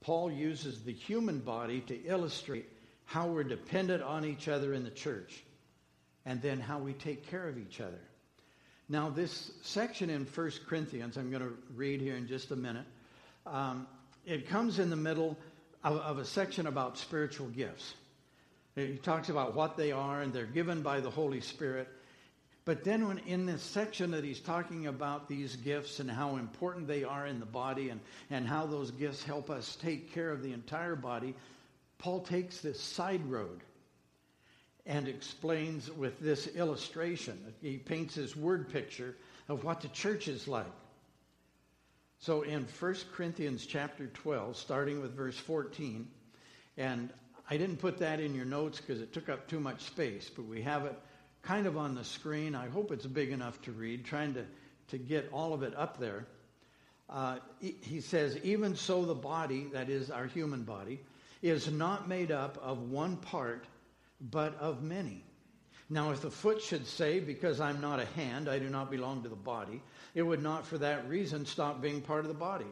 Paul 0.00 0.30
uses 0.30 0.82
the 0.82 0.92
human 0.92 1.40
body 1.40 1.80
to 1.82 2.04
illustrate 2.04 2.68
how 3.04 3.26
we're 3.26 3.44
dependent 3.44 4.02
on 4.02 4.24
each 4.24 4.48
other 4.48 4.72
in 4.72 4.84
the 4.84 4.90
church 4.90 5.42
and 6.24 6.40
then 6.40 6.60
how 6.60 6.78
we 6.78 6.92
take 6.92 7.28
care 7.28 7.48
of 7.48 7.58
each 7.58 7.80
other. 7.80 8.00
Now, 8.88 9.10
this 9.10 9.52
section 9.62 10.10
in 10.10 10.24
1 10.24 10.50
Corinthians, 10.68 11.16
I'm 11.16 11.30
going 11.30 11.42
to 11.42 11.56
read 11.74 12.00
here 12.00 12.16
in 12.16 12.26
just 12.26 12.50
a 12.50 12.56
minute, 12.56 12.84
um, 13.46 13.86
it 14.24 14.48
comes 14.48 14.78
in 14.78 14.90
the 14.90 14.96
middle 14.96 15.36
of, 15.82 15.96
of 15.98 16.18
a 16.18 16.24
section 16.24 16.66
about 16.66 16.98
spiritual 16.98 17.48
gifts. 17.48 17.94
He 18.74 18.96
talks 18.96 19.28
about 19.28 19.54
what 19.54 19.76
they 19.76 19.92
are, 19.92 20.22
and 20.22 20.32
they're 20.32 20.46
given 20.46 20.82
by 20.82 21.00
the 21.00 21.10
Holy 21.10 21.40
Spirit. 21.40 21.88
But 22.64 22.84
then, 22.84 23.08
when 23.08 23.18
in 23.18 23.44
this 23.44 23.62
section 23.62 24.12
that 24.12 24.22
he's 24.22 24.38
talking 24.38 24.86
about 24.86 25.28
these 25.28 25.56
gifts 25.56 25.98
and 25.98 26.08
how 26.08 26.36
important 26.36 26.86
they 26.86 27.02
are 27.02 27.26
in 27.26 27.40
the 27.40 27.46
body 27.46 27.88
and, 27.88 28.00
and 28.30 28.46
how 28.46 28.66
those 28.66 28.92
gifts 28.92 29.24
help 29.24 29.50
us 29.50 29.76
take 29.76 30.12
care 30.12 30.30
of 30.30 30.42
the 30.42 30.52
entire 30.52 30.94
body, 30.94 31.34
Paul 31.98 32.20
takes 32.20 32.60
this 32.60 32.80
side 32.80 33.24
road 33.28 33.62
and 34.86 35.08
explains 35.08 35.90
with 35.90 36.20
this 36.20 36.46
illustration. 36.48 37.38
He 37.60 37.78
paints 37.78 38.14
his 38.14 38.36
word 38.36 38.68
picture 38.68 39.16
of 39.48 39.64
what 39.64 39.80
the 39.80 39.88
church 39.88 40.28
is 40.28 40.46
like. 40.46 40.66
So 42.20 42.42
in 42.42 42.66
1 42.78 42.96
Corinthians 43.12 43.66
chapter 43.66 44.06
12, 44.06 44.56
starting 44.56 45.00
with 45.00 45.16
verse 45.16 45.36
14, 45.36 46.08
and 46.76 47.12
I 47.50 47.56
didn't 47.56 47.78
put 47.78 47.98
that 47.98 48.20
in 48.20 48.36
your 48.36 48.44
notes 48.44 48.80
because 48.80 49.00
it 49.00 49.12
took 49.12 49.28
up 49.28 49.48
too 49.48 49.58
much 49.58 49.82
space, 49.82 50.30
but 50.34 50.46
we 50.46 50.62
have 50.62 50.84
it 50.84 50.96
kind 51.42 51.66
of 51.66 51.76
on 51.76 51.94
the 51.94 52.04
screen. 52.04 52.54
I 52.54 52.68
hope 52.68 52.92
it's 52.92 53.06
big 53.06 53.30
enough 53.30 53.60
to 53.62 53.72
read, 53.72 54.04
trying 54.04 54.34
to, 54.34 54.44
to 54.88 54.98
get 54.98 55.28
all 55.32 55.52
of 55.52 55.62
it 55.62 55.74
up 55.76 55.98
there. 55.98 56.26
Uh, 57.10 57.36
he 57.60 58.00
says, 58.00 58.38
Even 58.42 58.74
so, 58.74 59.04
the 59.04 59.14
body, 59.14 59.66
that 59.72 59.90
is 59.90 60.10
our 60.10 60.26
human 60.26 60.62
body, 60.62 61.00
is 61.42 61.70
not 61.70 62.08
made 62.08 62.30
up 62.30 62.58
of 62.62 62.90
one 62.90 63.16
part, 63.16 63.66
but 64.30 64.56
of 64.58 64.82
many. 64.82 65.24
Now, 65.90 66.12
if 66.12 66.22
the 66.22 66.30
foot 66.30 66.62
should 66.62 66.86
say, 66.86 67.20
Because 67.20 67.60
I'm 67.60 67.80
not 67.80 68.00
a 68.00 68.06
hand, 68.06 68.48
I 68.48 68.58
do 68.58 68.70
not 68.70 68.90
belong 68.90 69.22
to 69.24 69.28
the 69.28 69.36
body, 69.36 69.82
it 70.14 70.22
would 70.22 70.42
not 70.42 70.66
for 70.66 70.78
that 70.78 71.06
reason 71.08 71.44
stop 71.44 71.82
being 71.82 72.00
part 72.00 72.20
of 72.20 72.28
the 72.28 72.34
body. 72.34 72.66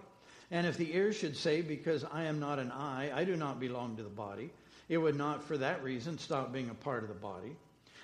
And 0.53 0.67
if 0.67 0.77
the 0.77 0.95
ear 0.95 1.12
should 1.12 1.37
say, 1.37 1.61
Because 1.61 2.05
I 2.11 2.25
am 2.25 2.41
not 2.41 2.59
an 2.59 2.71
eye, 2.71 3.11
I 3.15 3.25
do 3.25 3.37
not 3.37 3.61
belong 3.61 3.97
to 3.97 4.03
the 4.03 4.09
body, 4.09 4.50
it 4.89 4.97
would 4.97 5.17
not 5.17 5.45
for 5.45 5.59
that 5.59 5.83
reason 5.85 6.17
stop 6.19 6.53
being 6.53 6.71
a 6.71 6.75
part 6.75 7.03
of 7.03 7.09
the 7.09 7.15
body. 7.15 7.57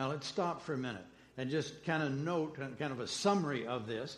Now 0.00 0.08
let's 0.08 0.26
stop 0.26 0.62
for 0.62 0.72
a 0.72 0.78
minute 0.78 1.04
and 1.36 1.50
just 1.50 1.84
kind 1.84 2.02
of 2.02 2.10
note, 2.10 2.56
kind 2.56 2.90
of 2.90 3.00
a 3.00 3.06
summary 3.06 3.66
of 3.66 3.86
this. 3.86 4.16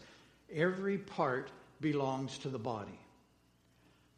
Every 0.54 0.96
part 0.96 1.50
belongs 1.80 2.38
to 2.38 2.50
the 2.50 2.58
body 2.58 3.00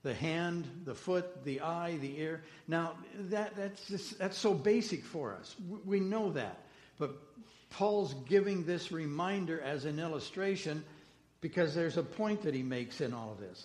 the 0.03 0.13
hand, 0.13 0.69
the 0.85 0.95
foot, 0.95 1.43
the 1.47 1.63
eye, 1.63 1.97
the 2.03 2.21
ear. 2.21 2.43
Now, 2.69 2.93
that, 3.31 3.57
that's, 3.57 3.87
just, 3.87 4.19
that's 4.19 4.37
so 4.37 4.53
basic 4.53 5.03
for 5.03 5.33
us. 5.33 5.57
We 5.87 6.01
know 6.01 6.33
that. 6.33 6.59
But 6.99 7.17
Paul's 7.71 8.13
giving 8.29 8.67
this 8.67 8.93
reminder 8.93 9.59
as 9.63 9.87
an 9.87 9.99
illustration 9.99 10.85
because 11.41 11.75
there's 11.75 11.97
a 11.97 12.03
point 12.03 12.43
that 12.43 12.53
he 12.53 12.63
makes 12.63 13.01
in 13.01 13.15
all 13.15 13.33
of 13.33 13.41
this. 13.41 13.65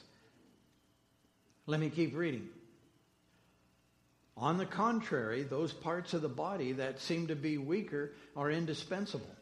Let 1.66 1.82
me 1.82 1.90
keep 1.90 2.16
reading. 2.16 2.48
On 4.40 4.58
the 4.58 4.66
contrary, 4.66 5.44
those 5.44 5.74
parts 5.74 6.14
of 6.14 6.22
the 6.22 6.30
body 6.30 6.72
that 6.74 7.02
seem 7.02 7.28
to 7.28 7.36
be 7.36 7.58
weaker 7.58 8.12
are 8.38 8.50
indispensable. 8.50 9.36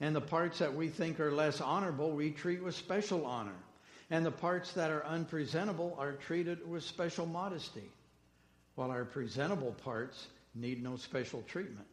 And 0.00 0.14
the 0.14 0.20
parts 0.20 0.58
that 0.58 0.74
we 0.74 0.88
think 0.88 1.18
are 1.18 1.32
less 1.32 1.62
honorable, 1.62 2.10
we 2.10 2.30
treat 2.30 2.62
with 2.62 2.74
special 2.74 3.24
honor. 3.24 3.56
And 4.10 4.24
the 4.24 4.30
parts 4.30 4.72
that 4.72 4.90
are 4.90 5.04
unpresentable 5.06 5.96
are 5.98 6.12
treated 6.12 6.68
with 6.68 6.84
special 6.84 7.24
modesty, 7.24 7.90
while 8.74 8.90
our 8.90 9.06
presentable 9.06 9.72
parts 9.82 10.26
need 10.54 10.82
no 10.82 10.96
special 10.96 11.42
treatment. 11.48 11.86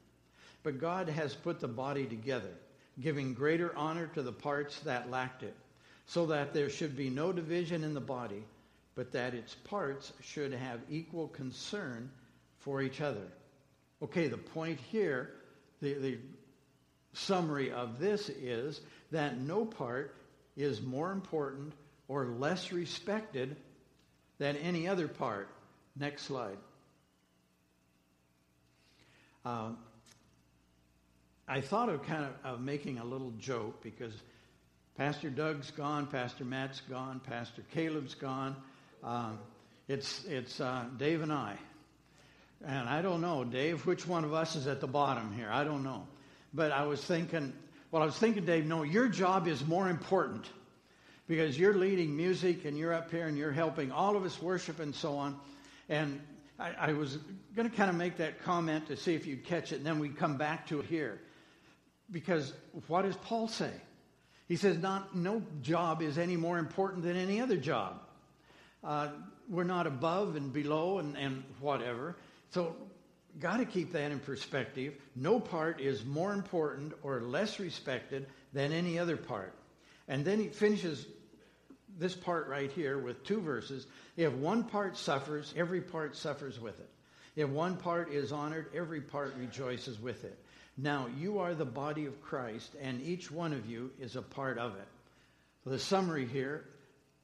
But 0.63 0.81
God 0.81 1.08
has 1.08 1.34
put 1.34 1.62
the 1.62 1.70
body 1.70 2.05
together, 2.05 2.51
giving 3.00 3.34
greater 3.34 3.74
honor 3.77 4.08
to 4.08 4.22
the 4.22 4.34
parts 4.34 4.77
that 4.81 5.10
lacked 5.10 5.43
it, 5.43 5.55
so 6.05 6.25
that 6.27 6.53
there 6.53 6.70
should 6.70 6.98
be 6.98 7.10
no 7.10 7.31
division 7.31 7.86
in 7.86 7.93
the 7.93 8.01
body, 8.01 8.43
but 8.93 9.13
that 9.13 9.34
its 9.34 9.55
parts 9.55 10.12
should 10.22 10.51
have 10.51 10.81
equal 10.89 11.29
concern 11.29 12.10
for 12.62 12.82
each 12.82 13.01
other. 13.01 13.27
Okay, 14.01 14.27
the 14.27 14.38
point 14.38 14.80
here, 14.91 15.32
the, 15.82 15.94
the 15.94 16.18
summary 17.13 17.72
of 17.72 18.00
this 18.00 18.30
is 18.30 18.82
that 19.12 19.39
no 19.39 19.65
part 19.65 20.15
is 20.56 20.82
more 20.82 21.12
important 21.12 21.74
or 22.08 22.25
less 22.25 22.72
respected 22.72 23.56
than 24.38 24.56
any 24.58 24.88
other 24.88 25.08
part. 25.08 25.50
Next 25.96 26.24
slide. 26.24 26.58
Uh, 29.46 29.72
I 31.48 31.62
thought 31.62 31.89
of 31.89 32.03
kind 32.03 32.25
of, 32.25 32.53
of 32.53 32.62
making 32.62 33.00
a 33.00 33.03
little 33.03 33.32
joke 33.39 33.82
because 33.84 34.13
Pastor 34.98 35.30
Doug's 35.30 35.72
gone, 35.72 36.08
Pastor 36.08 36.46
Matt's 36.46 36.82
gone, 36.82 37.20
Pastor 37.20 37.63
Caleb's 37.74 38.15
gone. 38.15 38.56
Um, 39.03 39.39
it's 39.88 40.24
it's 40.25 40.62
uh, 40.62 40.86
Dave 40.98 41.22
and 41.22 41.34
I. 41.34 41.58
And 42.65 42.88
I 42.88 43.01
don't 43.01 43.22
know, 43.22 43.44
Dave, 43.44 43.86
which 43.86 44.06
one 44.08 44.24
of 44.24 44.34
us 44.34 44.56
is 44.56 44.68
at 44.68 44.82
the 44.82 44.88
bottom 44.88 45.34
here? 45.34 45.50
I 45.51 45.63
don't 45.63 45.84
know. 45.84 46.08
But 46.53 46.72
I 46.72 46.84
was 46.84 47.03
thinking, 47.03 47.53
well, 47.91 48.03
I 48.03 48.06
was 48.06 48.18
thinking, 48.18 48.46
Dave, 48.46 48.65
no, 48.65 48.84
your 48.84 49.08
job 49.08 49.48
is 49.48 49.65
more 49.65 49.89
important 49.89 50.48
because 51.27 51.58
you're 51.58 51.74
leading 51.74 52.15
music 52.15 52.65
and 52.65 52.77
you're 52.77 52.94
up 52.94 53.10
here 53.10 53.27
and 53.27 53.38
you're 53.38 53.51
helping 53.51 53.91
all 53.91 54.15
of 54.15 54.25
us 54.25 54.41
worship 54.41 54.80
and 54.80 54.94
so 54.94 55.15
on. 55.15 55.39
And 55.89 56.22
I, 56.60 56.74
I 56.77 56.94
was 56.94 57.18
going 57.56 57.70
to 57.70 57.75
kind 57.75 57.89
of 57.89 57.96
make 57.96 58.18
that 58.18 58.44
comment 58.44 58.88
to 58.88 58.98
see 58.98 59.15
if 59.15 59.25
you'd 59.25 59.44
catch 59.46 59.72
it, 59.72 59.77
and 59.77 59.86
then 59.86 60.00
we'd 60.00 60.18
come 60.18 60.38
back 60.38 60.68
to 60.68 60.80
it 60.80 60.86
here. 60.86 61.20
Because 62.12 62.53
what 62.88 63.03
does 63.03 63.15
Paul 63.15 63.48
say? 63.48 63.72
He 64.48 64.58
says, 64.58 64.77
not, 64.77 65.15
no 65.15 65.41
job 65.62 66.01
is 66.01 66.18
any 66.18 66.36
more 66.36 66.60
important 66.60 67.03
than 67.03 67.15
any 67.15 67.39
other 67.39 67.58
job. 67.58 68.01
Uh, 68.84 69.10
we're 69.50 69.63
not 69.63 69.88
above 69.88 70.36
and 70.36 70.51
below 70.51 71.00
and, 71.00 71.18
and 71.18 71.44
whatever. 71.60 72.18
So 72.51 72.75
got 73.39 73.58
to 73.58 73.65
keep 73.65 73.93
that 73.93 74.12
in 74.12 74.20
perspective. 74.20 74.93
No 75.15 75.39
part 75.39 75.81
is 75.81 76.05
more 76.05 76.34
important 76.34 76.93
or 77.01 77.22
less 77.22 77.60
respected 77.60 78.27
than 78.53 78.72
any 78.72 79.00
other 79.00 79.17
part. 79.17 79.53
And 80.08 80.25
then 80.25 80.39
he 80.39 80.48
finishes 80.48 81.05
this 81.98 82.15
part 82.15 82.48
right 82.48 82.72
here 82.72 82.98
with 82.98 83.24
two 83.24 83.41
verses. 83.41 83.86
If 84.17 84.34
one 84.34 84.63
part 84.63 84.98
suffers, 84.98 85.53
every 85.55 85.81
part 85.81 86.15
suffers 86.15 86.60
with 86.60 86.79
it. 86.79 86.89
If 87.36 87.50
one 87.50 87.77
part 87.77 88.12
is 88.12 88.31
honored, 88.31 88.67
every 88.75 89.01
part 89.01 89.36
rejoices 89.38 90.00
with 90.00 90.24
it. 90.25 90.38
Now, 90.77 91.08
you 91.17 91.39
are 91.39 91.53
the 91.53 91.65
body 91.65 92.05
of 92.05 92.22
Christ, 92.22 92.75
and 92.81 93.01
each 93.01 93.31
one 93.31 93.53
of 93.53 93.65
you 93.70 93.91
is 94.00 94.15
a 94.15 94.22
part 94.22 94.58
of 94.58 94.75
it. 94.75 94.88
The 95.65 95.79
summary 95.79 96.25
here 96.25 96.65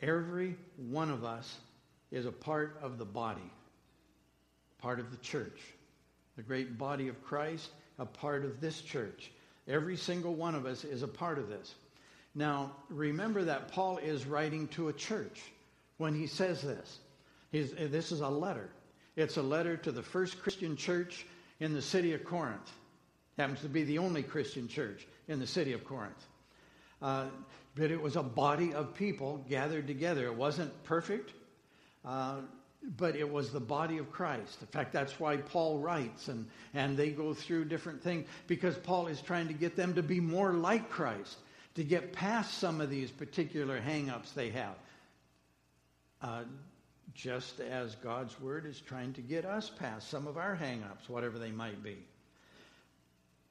every 0.02 0.56
one 0.78 1.10
of 1.10 1.24
us 1.24 1.58
is 2.12 2.26
a 2.26 2.32
part 2.32 2.78
of 2.82 2.98
the 2.98 3.06
body, 3.06 3.52
part 4.80 5.00
of 5.00 5.12
the 5.12 5.18
church. 5.18 5.60
The 6.36 6.44
great 6.44 6.78
body 6.78 7.08
of 7.08 7.24
Christ, 7.24 7.70
a 8.00 8.06
part 8.06 8.46
of 8.46 8.62
this 8.62 8.82
church. 8.82 9.32
Every 9.68 9.98
single 9.98 10.36
one 10.36 10.56
of 10.56 10.66
us 10.66 10.84
is 10.84 11.04
a 11.04 11.08
part 11.08 11.40
of 11.40 11.50
this. 11.50 11.76
Now, 12.36 12.72
remember 12.90 13.44
that 13.46 13.72
Paul 13.72 13.98
is 13.98 14.26
writing 14.26 14.68
to 14.70 14.90
a 14.90 14.94
church 14.94 15.42
when 15.98 16.14
he 16.14 16.28
says 16.28 16.62
this. 16.62 17.00
He's, 17.52 17.72
this 17.72 18.12
is 18.12 18.22
a 18.22 18.30
letter. 18.30 18.70
It's 19.16 19.38
a 19.38 19.42
letter 19.42 19.76
to 19.78 19.92
the 19.92 20.04
first 20.04 20.40
Christian 20.42 20.76
church 20.76 21.26
in 21.60 21.74
the 21.74 21.82
city 21.82 22.14
of 22.14 22.24
Corinth. 22.24 22.72
Happens 23.38 23.62
to 23.62 23.70
be 23.70 23.84
the 23.84 23.98
only 23.98 24.24
Christian 24.24 24.68
church 24.68 25.08
in 25.28 25.40
the 25.40 25.48
city 25.48 25.74
of 25.74 25.84
Corinth. 25.84 26.28
Uh, 27.02 27.26
but 27.76 27.92
it 27.92 28.02
was 28.02 28.16
a 28.16 28.24
body 28.24 28.74
of 28.74 28.94
people 28.96 29.44
gathered 29.50 29.88
together. 29.88 30.26
It 30.26 30.36
wasn't 30.36 30.84
perfect, 30.84 31.34
uh, 32.06 32.38
but 32.84 33.16
it 33.16 33.30
was 33.30 33.52
the 33.52 33.60
body 33.60 33.98
of 33.98 34.12
Christ. 34.12 34.62
In 34.62 34.68
fact, 34.68 34.94
that's 34.94 35.20
why 35.20 35.38
Paul 35.38 35.80
writes, 35.80 36.28
and, 36.28 36.48
and 36.74 36.96
they 36.96 37.10
go 37.10 37.34
through 37.34 37.66
different 37.66 38.02
things 38.02 38.28
because 38.48 38.78
Paul 38.78 39.08
is 39.08 39.22
trying 39.22 39.48
to 39.48 39.54
get 39.54 39.76
them 39.76 39.96
to 39.96 40.04
be 40.04 40.20
more 40.20 40.54
like 40.54 40.90
Christ 40.90 41.38
to 41.76 41.84
get 41.84 42.12
past 42.12 42.58
some 42.58 42.82
of 42.82 42.90
these 42.90 43.12
particular 43.12 43.80
hangups 43.80 44.34
they 44.34 44.50
have. 44.50 44.76
Uh, 46.22 46.44
just 47.14 47.60
as 47.60 47.96
God's 47.96 48.40
Word 48.40 48.66
is 48.66 48.80
trying 48.80 49.14
to 49.14 49.22
get 49.22 49.46
us 49.46 49.72
past 49.80 50.10
some 50.10 50.28
of 50.28 50.38
our 50.38 50.56
hangups, 50.56 51.08
whatever 51.08 51.38
they 51.38 51.52
might 51.52 51.84
be. 51.84 51.98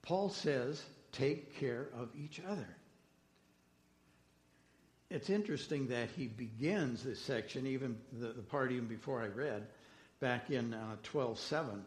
Paul 0.03 0.29
says, 0.29 0.83
take 1.13 1.59
care 1.59 1.89
of 1.97 2.09
each 2.17 2.41
other. 2.49 2.69
It's 5.09 5.31
interesting 5.31 5.89
that 5.89 6.09
he 6.17 6.27
begins 6.27 7.03
this 7.03 7.21
section, 7.21 7.67
even 7.67 7.97
the, 8.13 8.29
the 8.29 8.43
part 8.43 8.73
even 8.73 8.87
before 8.87 9.23
I 9.23 9.29
read, 9.29 9.67
back 10.21 10.51
in 10.51 10.75
uh, 10.75 10.97
12.7. 11.13 11.81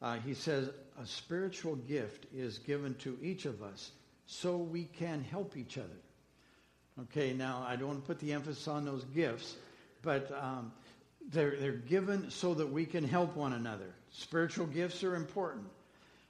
Uh, 0.00 0.16
he 0.24 0.34
says, 0.34 0.70
a 1.00 1.06
spiritual 1.06 1.76
gift 1.76 2.26
is 2.34 2.58
given 2.58 2.94
to 2.94 3.18
each 3.22 3.44
of 3.44 3.62
us 3.62 3.90
so 4.26 4.56
we 4.56 4.84
can 4.84 5.22
help 5.22 5.56
each 5.56 5.76
other. 5.78 5.88
Okay, 7.02 7.34
now 7.34 7.64
I 7.68 7.76
don't 7.76 7.88
want 7.88 8.00
to 8.02 8.06
put 8.06 8.18
the 8.20 8.32
emphasis 8.32 8.68
on 8.68 8.86
those 8.86 9.04
gifts, 9.04 9.56
but 10.00 10.30
um, 10.42 10.72
they're, 11.30 11.56
they're 11.56 11.72
given 11.72 12.30
so 12.30 12.54
that 12.54 12.70
we 12.70 12.86
can 12.86 13.04
help 13.04 13.36
one 13.36 13.52
another. 13.52 13.94
Spiritual 14.12 14.66
gifts 14.66 15.04
are 15.04 15.14
important. 15.14 15.66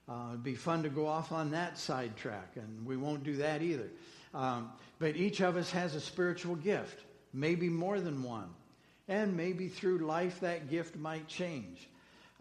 Uh, 0.08 0.28
it'd 0.30 0.44
be 0.44 0.54
fun 0.54 0.82
to 0.84 0.88
go 0.88 1.06
off 1.06 1.32
on 1.32 1.50
that 1.50 1.78
sidetrack, 1.78 2.56
and 2.56 2.86
we 2.86 2.96
won't 2.96 3.25
do 3.25 3.36
that 3.36 3.62
either. 3.62 3.88
Um, 4.34 4.70
but 4.98 5.16
each 5.16 5.40
of 5.40 5.56
us 5.56 5.70
has 5.72 5.94
a 5.94 6.00
spiritual 6.00 6.54
gift, 6.56 7.00
maybe 7.32 7.68
more 7.68 8.00
than 8.00 8.22
one. 8.22 8.48
And 9.08 9.36
maybe 9.36 9.68
through 9.68 9.98
life 9.98 10.40
that 10.40 10.68
gift 10.68 10.96
might 10.96 11.28
change. 11.28 11.88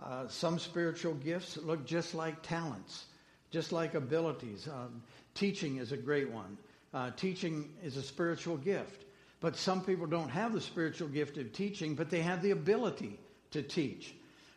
Uh, 0.03 0.27
some 0.27 0.59
spiritual 0.59 1.13
gifts 1.13 1.57
look 1.57 1.85
just 1.85 2.15
like 2.15 2.41
talents, 2.41 3.05
just 3.51 3.71
like 3.71 3.93
abilities. 3.93 4.67
Um, 4.67 5.01
teaching 5.35 5.77
is 5.77 5.91
a 5.91 5.97
great 5.97 6.29
one. 6.29 6.57
Uh, 6.93 7.11
teaching 7.11 7.69
is 7.83 7.97
a 7.97 8.01
spiritual 8.01 8.57
gift. 8.57 9.05
But 9.41 9.55
some 9.55 9.81
people 9.81 10.07
don't 10.07 10.29
have 10.29 10.53
the 10.53 10.61
spiritual 10.61 11.07
gift 11.07 11.37
of 11.37 11.53
teaching, 11.53 11.93
but 11.93 12.09
they 12.09 12.21
have 12.21 12.41
the 12.41 12.51
ability 12.51 13.19
to 13.51 13.61
teach. 13.61 14.15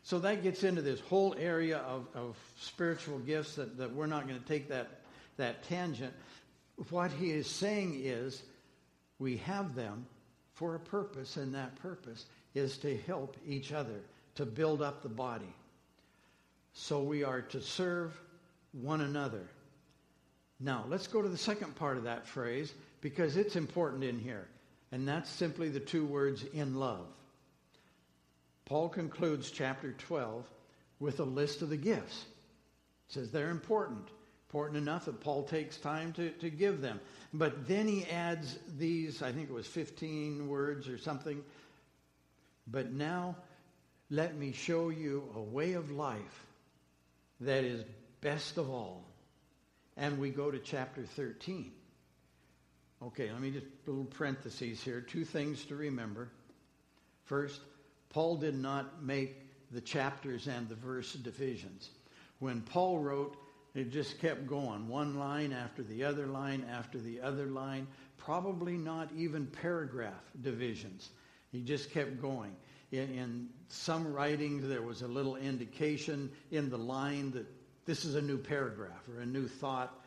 So 0.08 0.18
that 0.20 0.42
gets 0.42 0.64
into 0.64 0.80
this 0.80 1.00
whole 1.00 1.36
area 1.38 1.80
of, 1.80 2.06
of 2.14 2.34
spiritual 2.58 3.18
gifts 3.18 3.56
that, 3.56 3.76
that 3.76 3.92
we're 3.92 4.06
not 4.06 4.26
going 4.26 4.40
to 4.40 4.46
take 4.46 4.70
that, 4.70 4.88
that 5.36 5.64
tangent. 5.64 6.14
What 6.88 7.10
he 7.10 7.30
is 7.30 7.46
saying 7.46 8.00
is 8.02 8.42
we 9.18 9.36
have 9.36 9.74
them 9.74 10.06
for 10.54 10.76
a 10.76 10.80
purpose, 10.80 11.36
and 11.36 11.54
that 11.54 11.76
purpose 11.82 12.24
is 12.54 12.78
to 12.78 12.96
help 13.06 13.36
each 13.46 13.70
other 13.70 14.00
to 14.36 14.46
build 14.46 14.80
up 14.80 15.02
the 15.02 15.10
body. 15.10 15.54
So 16.72 17.02
we 17.02 17.22
are 17.22 17.42
to 17.42 17.60
serve 17.60 18.18
one 18.72 19.02
another. 19.02 19.46
Now, 20.58 20.86
let's 20.88 21.06
go 21.06 21.20
to 21.20 21.28
the 21.28 21.36
second 21.36 21.76
part 21.76 21.98
of 21.98 22.04
that 22.04 22.26
phrase 22.26 22.72
because 23.02 23.36
it's 23.36 23.56
important 23.56 24.04
in 24.04 24.18
here. 24.18 24.48
And 24.90 25.06
that's 25.06 25.28
simply 25.28 25.68
the 25.68 25.80
two 25.80 26.06
words 26.06 26.44
in 26.54 26.76
love. 26.76 27.08
Paul 28.68 28.90
concludes 28.90 29.50
chapter 29.50 29.92
12 29.92 30.44
with 31.00 31.20
a 31.20 31.24
list 31.24 31.62
of 31.62 31.70
the 31.70 31.78
gifts. 31.78 32.26
He 33.06 33.14
says 33.14 33.30
they're 33.30 33.48
important, 33.48 34.06
important 34.46 34.76
enough 34.76 35.06
that 35.06 35.22
Paul 35.22 35.44
takes 35.44 35.78
time 35.78 36.12
to, 36.12 36.28
to 36.32 36.50
give 36.50 36.82
them. 36.82 37.00
But 37.32 37.66
then 37.66 37.88
he 37.88 38.04
adds 38.04 38.58
these, 38.76 39.22
I 39.22 39.32
think 39.32 39.48
it 39.48 39.54
was 39.54 39.66
15 39.66 40.48
words 40.48 40.86
or 40.86 40.98
something. 40.98 41.42
But 42.66 42.92
now 42.92 43.36
let 44.10 44.36
me 44.36 44.52
show 44.52 44.90
you 44.90 45.30
a 45.34 45.40
way 45.40 45.72
of 45.72 45.90
life 45.90 46.46
that 47.40 47.64
is 47.64 47.82
best 48.20 48.58
of 48.58 48.68
all. 48.68 49.02
And 49.96 50.18
we 50.18 50.28
go 50.28 50.50
to 50.50 50.58
chapter 50.58 51.04
13. 51.04 51.72
Okay, 53.02 53.32
let 53.32 53.40
me 53.40 53.50
just 53.50 53.64
a 53.86 53.90
little 53.90 54.04
parentheses 54.04 54.82
here. 54.82 55.00
Two 55.00 55.24
things 55.24 55.64
to 55.66 55.76
remember. 55.76 56.28
First, 57.24 57.60
Paul 58.10 58.36
did 58.36 58.54
not 58.54 59.02
make 59.02 59.36
the 59.70 59.80
chapters 59.80 60.46
and 60.46 60.68
the 60.68 60.74
verse 60.74 61.12
divisions. 61.12 61.90
When 62.38 62.62
Paul 62.62 62.98
wrote, 62.98 63.36
it 63.74 63.90
just 63.90 64.18
kept 64.18 64.46
going, 64.46 64.88
one 64.88 65.18
line 65.18 65.52
after 65.52 65.82
the 65.82 66.04
other 66.04 66.26
line 66.26 66.64
after 66.70 66.98
the 66.98 67.20
other 67.20 67.46
line, 67.46 67.86
probably 68.16 68.76
not 68.76 69.10
even 69.14 69.46
paragraph 69.46 70.24
divisions. 70.40 71.10
He 71.52 71.60
just 71.60 71.90
kept 71.90 72.20
going 72.20 72.54
in, 72.90 73.10
in 73.10 73.48
some 73.68 74.12
writings, 74.12 74.66
there 74.66 74.82
was 74.82 75.02
a 75.02 75.08
little 75.08 75.36
indication 75.36 76.30
in 76.50 76.70
the 76.70 76.78
line 76.78 77.32
that 77.32 77.46
this 77.84 78.04
is 78.04 78.14
a 78.14 78.22
new 78.22 78.38
paragraph 78.38 79.06
or 79.08 79.20
a 79.20 79.26
new 79.26 79.46
thought, 79.46 80.04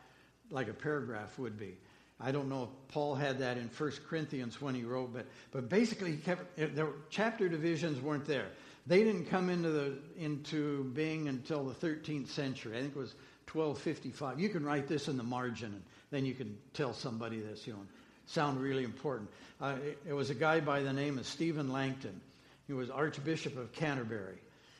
like 0.50 0.68
a 0.68 0.74
paragraph 0.74 1.38
would 1.38 1.58
be. 1.58 1.76
I 2.22 2.30
don't 2.30 2.48
know 2.48 2.64
if 2.64 2.68
Paul 2.88 3.14
had 3.14 3.38
that 3.40 3.58
in 3.58 3.68
1 3.68 3.92
Corinthians 4.08 4.60
when 4.60 4.74
he 4.74 4.84
wrote, 4.84 5.12
but, 5.12 5.26
but 5.50 5.68
basically, 5.68 6.12
he 6.12 6.16
kept, 6.18 6.56
the 6.56 6.92
chapter 7.10 7.48
divisions 7.48 8.00
weren't 8.00 8.26
there. 8.26 8.46
They 8.86 9.02
didn't 9.02 9.26
come 9.26 9.50
into, 9.50 9.70
the, 9.70 9.98
into 10.16 10.84
being 10.94 11.28
until 11.28 11.64
the 11.64 11.74
13th 11.74 12.28
century. 12.28 12.76
I 12.76 12.80
think 12.80 12.94
it 12.94 12.98
was 12.98 13.14
1255. 13.52 14.40
You 14.40 14.48
can 14.48 14.64
write 14.64 14.86
this 14.86 15.08
in 15.08 15.16
the 15.16 15.22
margin, 15.22 15.72
and 15.72 15.82
then 16.10 16.24
you 16.24 16.34
can 16.34 16.56
tell 16.74 16.92
somebody 16.92 17.40
this, 17.40 17.66
you 17.66 17.72
know, 17.72 17.80
sound 18.26 18.60
really 18.60 18.84
important. 18.84 19.28
Uh, 19.60 19.76
it, 19.84 19.98
it 20.08 20.12
was 20.12 20.30
a 20.30 20.34
guy 20.34 20.60
by 20.60 20.82
the 20.82 20.92
name 20.92 21.18
of 21.18 21.26
Stephen 21.26 21.72
Langton. 21.72 22.20
He 22.66 22.72
was 22.72 22.88
Archbishop 22.88 23.56
of 23.56 23.72
Canterbury. 23.72 24.38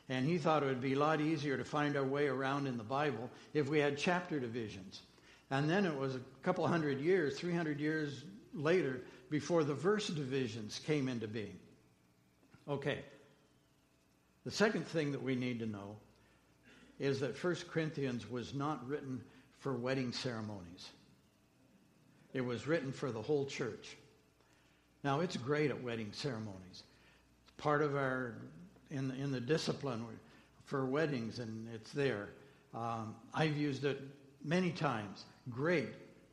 And 0.08 0.26
he 0.26 0.38
thought 0.38 0.62
it 0.62 0.66
would 0.66 0.80
be 0.80 0.94
a 0.94 0.98
lot 0.98 1.20
easier 1.20 1.56
to 1.56 1.64
find 1.64 1.96
our 1.96 2.04
way 2.04 2.26
around 2.26 2.66
in 2.66 2.76
the 2.76 2.84
Bible 2.84 3.30
if 3.54 3.68
we 3.68 3.78
had 3.78 3.96
chapter 3.98 4.38
divisions. 4.40 5.00
And 5.52 5.68
then 5.68 5.84
it 5.84 5.94
was 5.94 6.14
a 6.14 6.20
couple 6.42 6.66
hundred 6.66 6.98
years, 6.98 7.38
300 7.38 7.78
years 7.78 8.24
later, 8.54 9.02
before 9.28 9.64
the 9.64 9.74
verse 9.74 10.06
divisions 10.08 10.80
came 10.86 11.08
into 11.10 11.28
being. 11.28 11.58
Okay. 12.66 13.00
The 14.44 14.50
second 14.50 14.86
thing 14.86 15.12
that 15.12 15.22
we 15.22 15.36
need 15.36 15.58
to 15.58 15.66
know 15.66 15.96
is 16.98 17.20
that 17.20 17.42
1 17.44 17.56
Corinthians 17.70 18.30
was 18.30 18.54
not 18.54 18.88
written 18.88 19.20
for 19.58 19.74
wedding 19.74 20.10
ceremonies. 20.10 20.88
It 22.32 22.40
was 22.40 22.66
written 22.66 22.90
for 22.90 23.12
the 23.12 23.20
whole 23.20 23.44
church. 23.44 23.98
Now, 25.04 25.20
it's 25.20 25.36
great 25.36 25.70
at 25.70 25.82
wedding 25.82 26.12
ceremonies 26.12 26.82
It's 27.44 27.52
part 27.58 27.82
of 27.82 27.94
our 27.94 28.36
in 28.90 29.10
in 29.12 29.30
the 29.30 29.40
discipline 29.40 30.02
for 30.64 30.86
weddings, 30.86 31.40
and 31.40 31.68
it's 31.74 31.92
there. 31.92 32.30
Um, 32.72 33.16
I've 33.34 33.56
used 33.56 33.84
it 33.84 34.00
many 34.42 34.70
times. 34.70 35.26
Great 35.50 35.88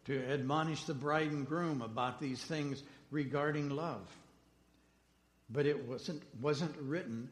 to 0.05 0.25
admonish 0.31 0.83
the 0.83 0.93
bride 0.93 1.31
and 1.31 1.47
groom 1.47 1.81
about 1.81 2.19
these 2.19 2.43
things 2.43 2.81
regarding 3.11 3.69
love. 3.69 4.07
But 5.49 5.65
it 5.65 5.87
wasn't 5.87 6.21
wasn't 6.41 6.75
written 6.77 7.29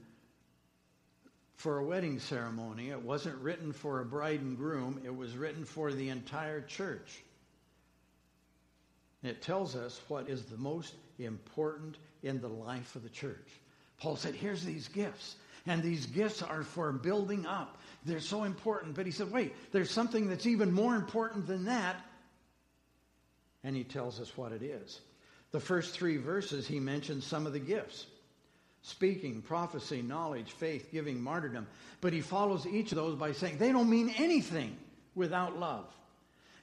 for 1.58 1.78
a 1.78 1.84
wedding 1.84 2.20
ceremony. 2.20 2.90
It 2.90 3.02
wasn't 3.02 3.38
written 3.38 3.74
for 3.74 4.00
a 4.00 4.06
bride 4.06 4.42
and 4.42 4.58
groom. 4.58 5.02
It 5.04 5.16
was 5.16 5.36
written 5.36 5.66
for 5.66 5.92
the 5.92 6.10
entire 6.10 6.62
church. 6.62 7.22
It 9.24 9.42
tells 9.42 9.76
us 9.76 10.00
what 10.08 10.30
is 10.30 10.44
the 10.46 10.58
most 10.58 10.94
important 11.20 11.98
in 12.24 12.40
the 12.40 12.48
life 12.48 12.96
of 12.96 13.04
the 13.04 13.10
church. 13.10 13.50
Paul 14.00 14.16
said, 14.16 14.36
Here's 14.36 14.64
these 14.64 14.88
gifts. 14.88 15.36
And 15.68 15.84
these 15.84 16.06
gifts 16.06 16.42
are 16.42 16.64
for 16.64 16.92
building 16.92 17.46
up. 17.46 17.78
They're 18.06 18.20
so 18.22 18.44
important. 18.44 18.96
But 18.96 19.06
he 19.06 19.12
said, 19.12 19.32
wait, 19.32 19.54
there's 19.72 19.92
something 19.92 20.28
that's 20.28 20.46
even 20.46 20.72
more 20.72 20.96
important 20.96 21.46
than 21.46 21.66
that. 21.66 21.98
And 23.64 23.76
he 23.76 23.84
tells 23.84 24.20
us 24.22 24.36
what 24.38 24.54
it 24.54 24.64
is. 24.64 25.02
The 25.52 25.60
first 25.60 25.94
three 25.94 26.18
verses, 26.18 26.68
he 26.68 26.80
mentions 26.80 27.26
some 27.26 27.46
of 27.46 27.54
the 27.54 27.60
gifts 27.60 28.06
speaking, 28.84 29.42
prophecy, 29.42 30.02
knowledge, 30.02 30.52
faith, 30.52 30.90
giving, 30.94 31.22
martyrdom. 31.22 31.68
But 32.00 32.14
he 32.14 32.22
follows 32.22 32.66
each 32.66 32.94
of 32.94 32.96
those 32.96 33.18
by 33.18 33.34
saying 33.34 33.58
they 33.58 33.74
don't 33.74 33.90
mean 33.90 34.14
anything 34.18 34.78
without 35.14 35.60
love. 35.60 35.86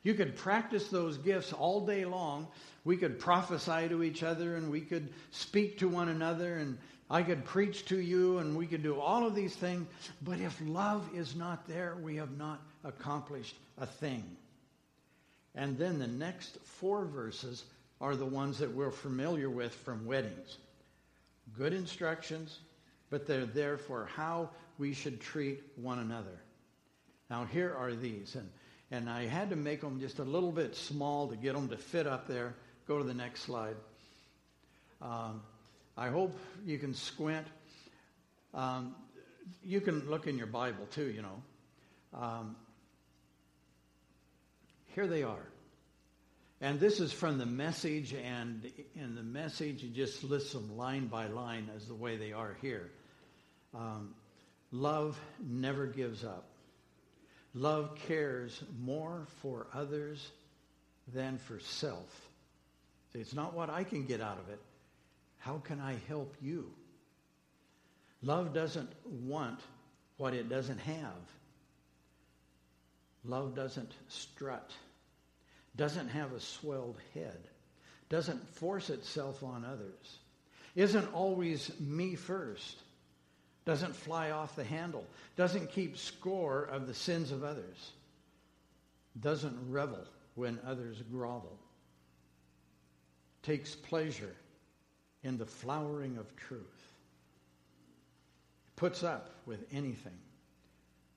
You 0.02 0.14
could 0.14 0.36
practice 0.36 0.88
those 0.88 1.18
gifts 1.18 1.52
all 1.52 1.84
day 1.84 2.06
long. 2.06 2.48
We 2.84 2.96
could 2.96 3.18
prophesy 3.18 3.88
to 3.88 4.02
each 4.02 4.22
other 4.22 4.56
and 4.56 4.70
we 4.70 4.80
could 4.80 5.12
speak 5.32 5.78
to 5.78 5.88
one 5.88 6.08
another 6.08 6.56
and 6.56 6.78
I 7.10 7.22
could 7.22 7.44
preach 7.44 7.84
to 7.86 7.98
you 7.98 8.38
and 8.38 8.56
we 8.56 8.66
could 8.66 8.82
do 8.82 8.98
all 8.98 9.26
of 9.26 9.34
these 9.34 9.54
things. 9.54 9.86
But 10.22 10.40
if 10.40 10.58
love 10.64 11.08
is 11.14 11.36
not 11.36 11.68
there, 11.68 11.96
we 12.02 12.16
have 12.16 12.36
not 12.36 12.60
accomplished 12.82 13.54
a 13.78 13.86
thing. 13.86 14.24
And 15.54 15.78
then 15.78 15.98
the 15.98 16.06
next 16.06 16.58
four 16.64 17.04
verses 17.04 17.64
are 18.00 18.16
the 18.16 18.26
ones 18.26 18.58
that 18.58 18.74
we're 18.74 18.90
familiar 18.90 19.48
with 19.48 19.74
from 19.74 20.06
weddings. 20.06 20.58
Good 21.56 21.72
instructions, 21.72 22.58
but 23.10 23.26
they're 23.26 23.46
there 23.46 23.76
for 23.76 24.06
how 24.16 24.50
we 24.78 24.94
should 24.94 25.20
treat 25.20 25.62
one 25.76 25.98
another. 25.98 26.40
Now, 27.30 27.44
here 27.44 27.74
are 27.74 27.94
these, 27.94 28.34
and, 28.34 28.50
and 28.90 29.08
I 29.08 29.26
had 29.26 29.50
to 29.50 29.56
make 29.56 29.80
them 29.80 30.00
just 30.00 30.18
a 30.18 30.24
little 30.24 30.52
bit 30.52 30.74
small 30.74 31.28
to 31.28 31.36
get 31.36 31.54
them 31.54 31.68
to 31.68 31.76
fit 31.76 32.06
up 32.06 32.26
there. 32.26 32.54
Go 32.86 32.98
to 32.98 33.04
the 33.04 33.14
next 33.14 33.42
slide. 33.42 33.76
Um, 35.00 35.42
I 35.96 36.08
hope 36.08 36.36
you 36.64 36.78
can 36.78 36.94
squint. 36.94 37.46
Um, 38.52 38.94
you 39.62 39.80
can 39.80 40.08
look 40.08 40.26
in 40.26 40.36
your 40.36 40.46
Bible 40.46 40.86
too, 40.86 41.06
you 41.06 41.22
know. 41.22 41.42
Um, 42.18 42.56
here 44.94 45.06
they 45.06 45.22
are. 45.22 45.46
And 46.60 46.80
this 46.80 47.00
is 47.00 47.12
from 47.12 47.38
the 47.38 47.46
message, 47.46 48.14
and 48.14 48.70
in 48.94 49.14
the 49.14 49.22
message, 49.22 49.84
it 49.84 49.92
just 49.92 50.24
lists 50.24 50.52
them 50.52 50.76
line 50.76 51.08
by 51.08 51.26
line 51.26 51.68
as 51.76 51.86
the 51.86 51.94
way 51.94 52.16
they 52.16 52.32
are 52.32 52.56
here. 52.62 52.90
Um, 53.74 54.14
love 54.70 55.18
never 55.40 55.86
gives 55.86 56.24
up. 56.24 56.48
Love 57.54 57.96
cares 58.06 58.62
more 58.80 59.26
for 59.42 59.66
others 59.74 60.26
than 61.12 61.38
for 61.38 61.60
self. 61.60 62.08
It's 63.14 63.34
not 63.34 63.54
what 63.54 63.68
I 63.68 63.84
can 63.84 64.06
get 64.06 64.20
out 64.20 64.38
of 64.38 64.48
it. 64.48 64.60
How 65.44 65.58
can 65.58 65.78
I 65.78 65.96
help 66.08 66.34
you? 66.40 66.70
Love 68.22 68.54
doesn't 68.54 68.90
want 69.04 69.60
what 70.16 70.32
it 70.32 70.48
doesn't 70.48 70.78
have. 70.78 71.20
Love 73.24 73.54
doesn't 73.54 73.92
strut 74.08 74.70
doesn't 75.76 76.08
have 76.08 76.32
a 76.32 76.40
swelled 76.40 76.98
head, 77.14 77.38
doesn't 78.08 78.48
force 78.56 78.90
itself 78.90 79.42
on 79.42 79.64
others, 79.64 80.18
isn't 80.76 81.12
always 81.12 81.70
me 81.80 82.14
first, 82.14 82.78
doesn't 83.64 83.94
fly 83.94 84.30
off 84.30 84.54
the 84.56 84.64
handle, 84.64 85.04
doesn't 85.36 85.72
keep 85.72 85.96
score 85.96 86.64
of 86.64 86.86
the 86.86 86.94
sins 86.94 87.32
of 87.32 87.42
others, 87.42 87.92
doesn't 89.20 89.56
revel 89.70 90.04
when 90.34 90.60
others 90.66 91.02
grovel, 91.10 91.58
takes 93.42 93.74
pleasure 93.74 94.34
in 95.24 95.38
the 95.38 95.46
flowering 95.46 96.18
of 96.18 96.36
truth, 96.36 96.62
puts 98.76 99.02
up 99.02 99.30
with 99.46 99.64
anything, 99.72 100.18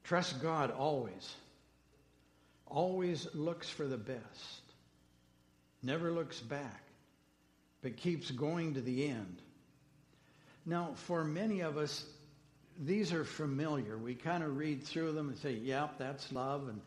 Trust 0.04 0.42
God 0.42 0.72
always 0.72 1.36
always 2.70 3.28
looks 3.34 3.70
for 3.70 3.86
the 3.86 3.98
best, 3.98 4.62
never 5.84 6.12
looks 6.12 6.40
back, 6.40 6.84
but 7.82 7.98
keeps 7.98 8.32
going 8.32 8.74
to 8.76 8.82
the 8.82 9.08
end. 9.08 9.42
Now, 10.66 10.92
for 10.96 11.24
many 11.24 11.62
of 11.62 11.78
us, 11.78 12.06
these 12.80 13.14
are 13.14 13.24
familiar. 13.24 13.98
We 13.98 14.16
kind 14.16 14.44
of 14.44 14.58
read 14.58 14.84
through 14.84 15.14
them 15.14 15.30
and 15.30 15.38
say, 15.38 15.54
yep, 15.54 15.98
that's 15.98 16.32
love, 16.32 16.68
and 16.68 16.82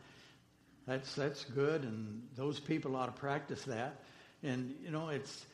that's, 0.85 1.13
that's 1.15 1.43
good, 1.45 1.83
and 1.83 2.23
those 2.35 2.59
people 2.59 2.95
ought 2.95 3.07
to 3.07 3.19
practice 3.19 3.63
that. 3.63 4.03
And, 4.43 4.75
you 4.83 4.91
know, 4.91 5.09
it's 5.09 5.45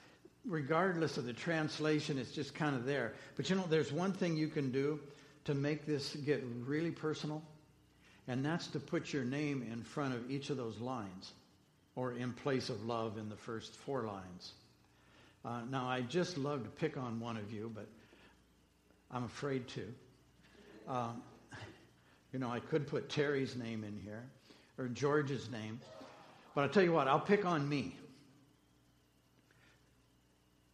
regardless 0.47 1.17
of 1.17 1.25
the 1.25 1.33
translation, 1.33 2.17
it's 2.17 2.31
just 2.31 2.55
kind 2.55 2.75
of 2.75 2.85
there. 2.85 3.13
But, 3.35 3.49
you 3.49 3.55
know, 3.55 3.65
there's 3.69 3.91
one 3.91 4.13
thing 4.13 4.37
you 4.37 4.47
can 4.47 4.71
do 4.71 4.99
to 5.45 5.53
make 5.53 5.85
this 5.85 6.15
get 6.15 6.43
really 6.65 6.91
personal 6.91 7.43
and 8.27 8.43
that's 8.45 8.67
to 8.67 8.79
put 8.79 9.13
your 9.13 9.23
name 9.23 9.65
in 9.71 9.83
front 9.83 10.13
of 10.13 10.29
each 10.29 10.49
of 10.49 10.57
those 10.57 10.79
lines, 10.79 11.31
or 11.95 12.11
in 12.13 12.33
place 12.33 12.69
of 12.69 12.85
love 12.85 13.17
in 13.17 13.29
the 13.29 13.35
first 13.35 13.73
four 13.73 14.03
lines. 14.03 14.53
Uh, 15.45 15.61
now, 15.71 15.87
I 15.87 16.01
just 16.01 16.37
love 16.37 16.63
to 16.63 16.69
pick 16.69 16.97
on 16.97 17.19
one 17.19 17.37
of 17.37 17.51
you, 17.53 17.71
but 17.73 17.87
I'm 19.11 19.23
afraid 19.23 19.67
to. 19.69 19.93
Um, 20.89 21.21
you 22.33 22.39
know, 22.39 22.49
I 22.49 22.59
could 22.59 22.87
put 22.87 23.09
Terry's 23.09 23.55
name 23.55 23.85
in 23.85 23.97
here, 24.03 24.23
or 24.77 24.87
George's 24.89 25.49
name, 25.49 25.79
but 26.53 26.61
I'll 26.61 26.69
tell 26.69 26.83
you 26.83 26.91
what, 26.91 27.07
I'll 27.07 27.19
pick 27.19 27.45
on 27.45 27.67
me. 27.67 27.95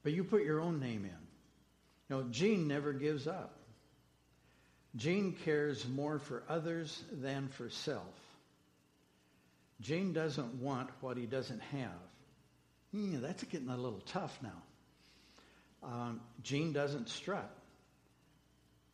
But 0.03 0.13
you 0.13 0.23
put 0.23 0.43
your 0.43 0.59
own 0.59 0.79
name 0.79 1.05
in. 1.05 1.17
You 2.09 2.23
know, 2.23 2.29
Gene 2.29 2.67
never 2.67 2.93
gives 2.93 3.27
up. 3.27 3.55
Gene 4.95 5.35
cares 5.43 5.87
more 5.87 6.19
for 6.19 6.43
others 6.47 7.03
than 7.11 7.47
for 7.47 7.69
self. 7.69 8.13
Gene 9.81 10.13
doesn't 10.13 10.61
want 10.61 10.89
what 11.01 11.17
he 11.17 11.25
doesn't 11.25 11.61
have. 11.61 11.89
That's 12.93 13.43
getting 13.45 13.69
a 13.69 13.77
little 13.77 14.01
tough 14.05 14.37
now. 14.43 14.61
Um, 15.83 16.21
Gene 16.43 16.73
doesn't 16.73 17.09
strut. 17.09 17.49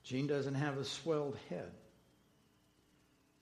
Gene 0.03 0.27
doesn't 0.27 0.55
have 0.55 0.77
a 0.77 0.85
swelled 0.85 1.37
head. 1.49 1.71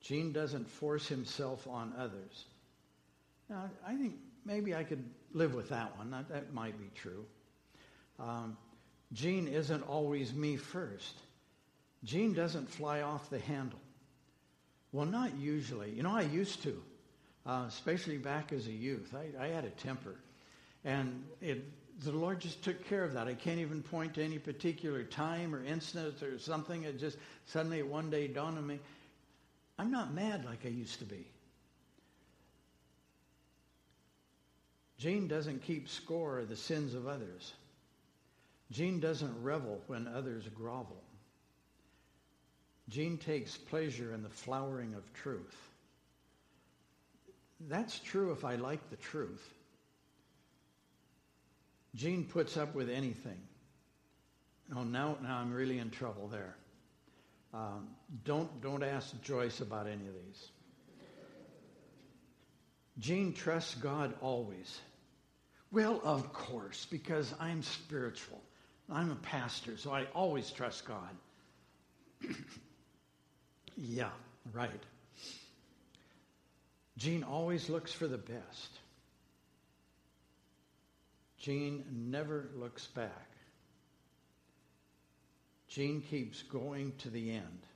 Gene 0.01 0.33
doesn't 0.33 0.69
force 0.69 1.07
himself 1.07 1.67
on 1.67 1.93
others. 1.97 2.45
Now, 3.49 3.69
I 3.85 3.95
think 3.95 4.15
maybe 4.45 4.73
I 4.75 4.83
could 4.83 5.03
live 5.33 5.53
with 5.53 5.69
that 5.69 5.97
one. 5.97 6.11
That, 6.11 6.29
that 6.29 6.53
might 6.53 6.77
be 6.79 6.89
true. 6.95 7.25
Um, 8.19 8.57
Gene 9.13 9.47
isn't 9.47 9.83
always 9.83 10.33
me 10.33 10.57
first. 10.57 11.13
Gene 12.03 12.33
doesn't 12.33 12.69
fly 12.69 13.01
off 13.01 13.29
the 13.29 13.39
handle. 13.39 13.79
Well, 14.91 15.05
not 15.05 15.37
usually. 15.37 15.91
You 15.91 16.03
know, 16.03 16.15
I 16.15 16.21
used 16.21 16.63
to, 16.63 16.81
uh, 17.45 17.65
especially 17.67 18.17
back 18.17 18.51
as 18.51 18.67
a 18.67 18.71
youth. 18.71 19.13
I, 19.15 19.43
I 19.43 19.47
had 19.47 19.65
a 19.65 19.69
temper. 19.69 20.15
And 20.83 21.23
it, 21.41 21.63
the 22.03 22.11
Lord 22.11 22.39
just 22.39 22.63
took 22.63 22.87
care 22.87 23.03
of 23.03 23.13
that. 23.13 23.27
I 23.27 23.33
can't 23.33 23.59
even 23.59 23.81
point 23.81 24.13
to 24.15 24.23
any 24.23 24.39
particular 24.39 25.03
time 25.03 25.55
or 25.55 25.63
instance 25.63 26.21
or 26.21 26.37
something. 26.39 26.83
It 26.83 26.99
just 26.99 27.17
suddenly 27.45 27.83
one 27.83 28.09
day 28.09 28.27
dawned 28.27 28.57
on 28.57 28.67
me 28.67 28.79
I'm 29.79 29.91
not 29.91 30.13
mad 30.13 30.45
like 30.45 30.65
I 30.65 30.69
used 30.69 30.99
to 30.99 31.05
be. 31.05 31.27
Gene 34.97 35.27
doesn't 35.27 35.63
keep 35.63 35.87
score 35.87 36.39
of 36.39 36.49
the 36.49 36.55
sins 36.55 36.95
of 36.95 37.07
others. 37.07 37.53
Gene 38.71 38.99
doesn't 38.99 39.43
revel 39.43 39.81
when 39.87 40.07
others 40.07 40.47
grovel. 40.53 41.01
Gene 42.89 43.17
takes 43.17 43.57
pleasure 43.57 44.13
in 44.13 44.23
the 44.23 44.29
flowering 44.29 44.93
of 44.93 45.13
truth. 45.13 45.55
That's 47.59 47.97
true 47.99 48.31
if 48.31 48.45
I 48.45 48.55
like 48.55 48.89
the 48.89 48.95
truth. 48.97 49.45
Gene 51.95 52.25
puts 52.25 52.57
up 52.57 52.75
with 52.75 52.89
anything. 52.89 53.39
Oh, 54.75 54.83
now, 54.83 55.17
now 55.21 55.37
I'm 55.37 55.53
really 55.53 55.79
in 55.79 55.89
trouble 55.89 56.27
there. 56.27 56.55
Um, 57.53 57.87
don't, 58.25 58.61
don't 58.61 58.83
ask 58.83 59.19
Joyce 59.23 59.61
about 59.61 59.87
any 59.87 60.07
of 60.07 60.13
these. 60.13 60.47
Gene 62.99 63.33
trusts 63.33 63.75
God 63.75 64.13
always. 64.21 64.79
Well, 65.71 65.99
of 66.03 66.33
course, 66.33 66.85
because 66.89 67.33
I'm 67.39 67.63
spiritual. 67.63 68.41
I'm 68.89 69.11
a 69.11 69.15
pastor, 69.15 69.77
so 69.77 69.91
I 69.91 70.05
always 70.13 70.49
trust 70.51 70.85
God. 70.85 71.15
Yeah, 73.77 74.09
right. 74.53 74.83
Gene 76.97 77.23
always 77.23 77.69
looks 77.69 77.93
for 77.93 78.07
the 78.07 78.17
best. 78.17 78.79
Gene 81.37 81.85
never 81.91 82.49
looks 82.55 82.87
back. 82.87 83.29
Gene 85.67 86.01
keeps 86.01 86.41
going 86.41 86.93
to 86.99 87.09
the 87.11 87.31
end. 87.31 87.67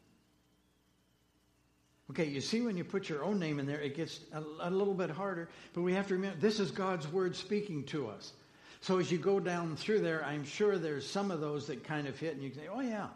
Okay, 2.10 2.26
you 2.26 2.42
see 2.42 2.62
when 2.62 2.76
you 2.76 2.84
put 2.84 3.08
your 3.08 3.24
own 3.24 3.40
name 3.40 3.60
in 3.60 3.68
there, 3.68 3.80
it 3.80 3.96
gets 3.96 4.20
a, 4.34 4.40
a, 4.62 4.70
little 4.70 4.94
bit 4.94 5.10
harder, 5.10 5.50
but 5.74 5.82
we 5.82 5.94
have 5.94 6.08
to 6.08 6.16
remember 6.16 6.38
this 6.40 6.60
is 6.60 6.72
God's 6.72 7.08
word 7.08 7.36
speaking 7.36 7.86
to 7.86 8.08
us. 8.10 8.34
So 8.82 8.98
as 8.98 9.12
you 9.12 9.18
go 9.18 9.40
down 9.40 9.76
through 9.76 10.02
there, 10.02 10.26
I'm 10.26 10.44
sure 10.44 10.78
there's 10.78 11.08
some 11.08 11.32
of 11.32 11.40
those 11.40 11.68
that 11.68 11.84
kind 11.84 12.08
of 12.08 12.20
hit, 12.20 12.34
and 12.34 12.44
you 12.44 12.52
say, 12.52 12.68
oh, 12.72 12.82
yeah, 12.82 13.08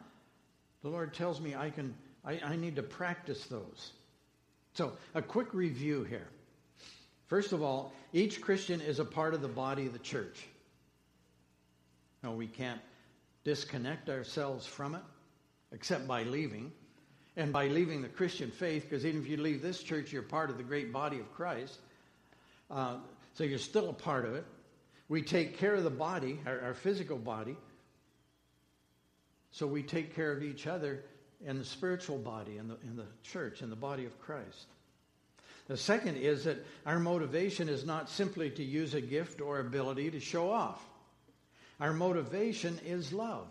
The 0.84 0.90
Lord 0.90 1.14
tells 1.14 1.42
me 1.42 1.56
I 1.56 1.72
can 1.72 1.96
I, 2.26 2.40
I 2.44 2.56
need 2.56 2.76
to 2.78 2.84
practice 2.84 3.46
those. 3.46 3.92
So, 4.74 4.94
a 5.14 5.22
quick 5.22 5.54
review 5.54 6.04
here. 6.04 6.28
First 7.28 7.54
of 7.54 7.62
all, 7.62 7.94
each 8.14 8.42
Christian 8.42 8.82
is 8.82 9.00
a 9.00 9.06
part 9.06 9.34
of 9.34 9.42
the 9.42 9.48
body 9.48 9.86
of 9.86 9.94
the 9.94 10.00
church. 10.00 10.46
No, 12.24 12.32
we 12.32 12.48
can't 12.48 12.82
disconnect 13.44 14.10
ourselves 14.10 14.66
from 14.66 14.96
it 14.96 15.02
except 15.72 16.08
by 16.08 16.24
leaving. 16.24 16.72
And 17.38 17.52
by 17.52 17.68
leaving 17.68 18.02
the 18.02 18.08
Christian 18.08 18.50
faith, 18.50 18.84
because 18.90 19.06
even 19.06 19.22
if 19.22 19.28
you 19.28 19.38
leave 19.38 19.62
this 19.62 19.84
church, 19.84 20.14
you're 20.14 20.22
part 20.22 20.50
of 20.50 20.58
the 20.58 20.64
great 20.64 20.94
body 20.94 21.20
of 21.20 21.34
Christ. 21.34 21.80
Uh, 22.72 22.98
so 23.34 23.44
you're 23.44 23.60
still 23.60 23.90
a 23.90 23.94
part 23.94 24.26
of 24.26 24.36
it. 24.36 24.46
We 25.08 25.22
take 25.22 25.58
care 25.58 25.76
of 25.76 25.84
the 25.84 25.90
body, 25.90 26.40
our, 26.46 26.60
our 26.62 26.74
physical 26.74 27.18
body. 27.18 27.56
So 29.52 29.68
we 29.68 29.84
take 29.84 30.16
care 30.16 30.32
of 30.32 30.44
each 30.44 30.68
other 30.68 31.04
in 31.46 31.60
the 31.60 31.66
spiritual 31.66 32.18
body, 32.18 32.58
in 32.58 32.68
the, 32.68 32.78
in 32.84 32.96
the 32.96 33.06
church, 33.24 33.62
in 33.62 33.70
the 33.70 33.76
body 33.76 34.06
of 34.06 34.20
Christ. 34.20 34.66
The 35.68 35.78
second 35.78 36.18
is 36.18 36.44
that 36.44 36.64
our 36.86 37.00
motivation 37.00 37.70
is 37.70 37.86
not 37.86 38.10
simply 38.10 38.50
to 38.52 38.64
use 38.64 38.94
a 38.94 39.02
gift 39.02 39.42
or 39.42 39.60
ability 39.60 40.12
to 40.12 40.20
show 40.20 40.52
off. 40.52 40.84
Our 41.80 41.94
motivation 41.94 42.80
is 42.86 43.12
love. 43.12 43.48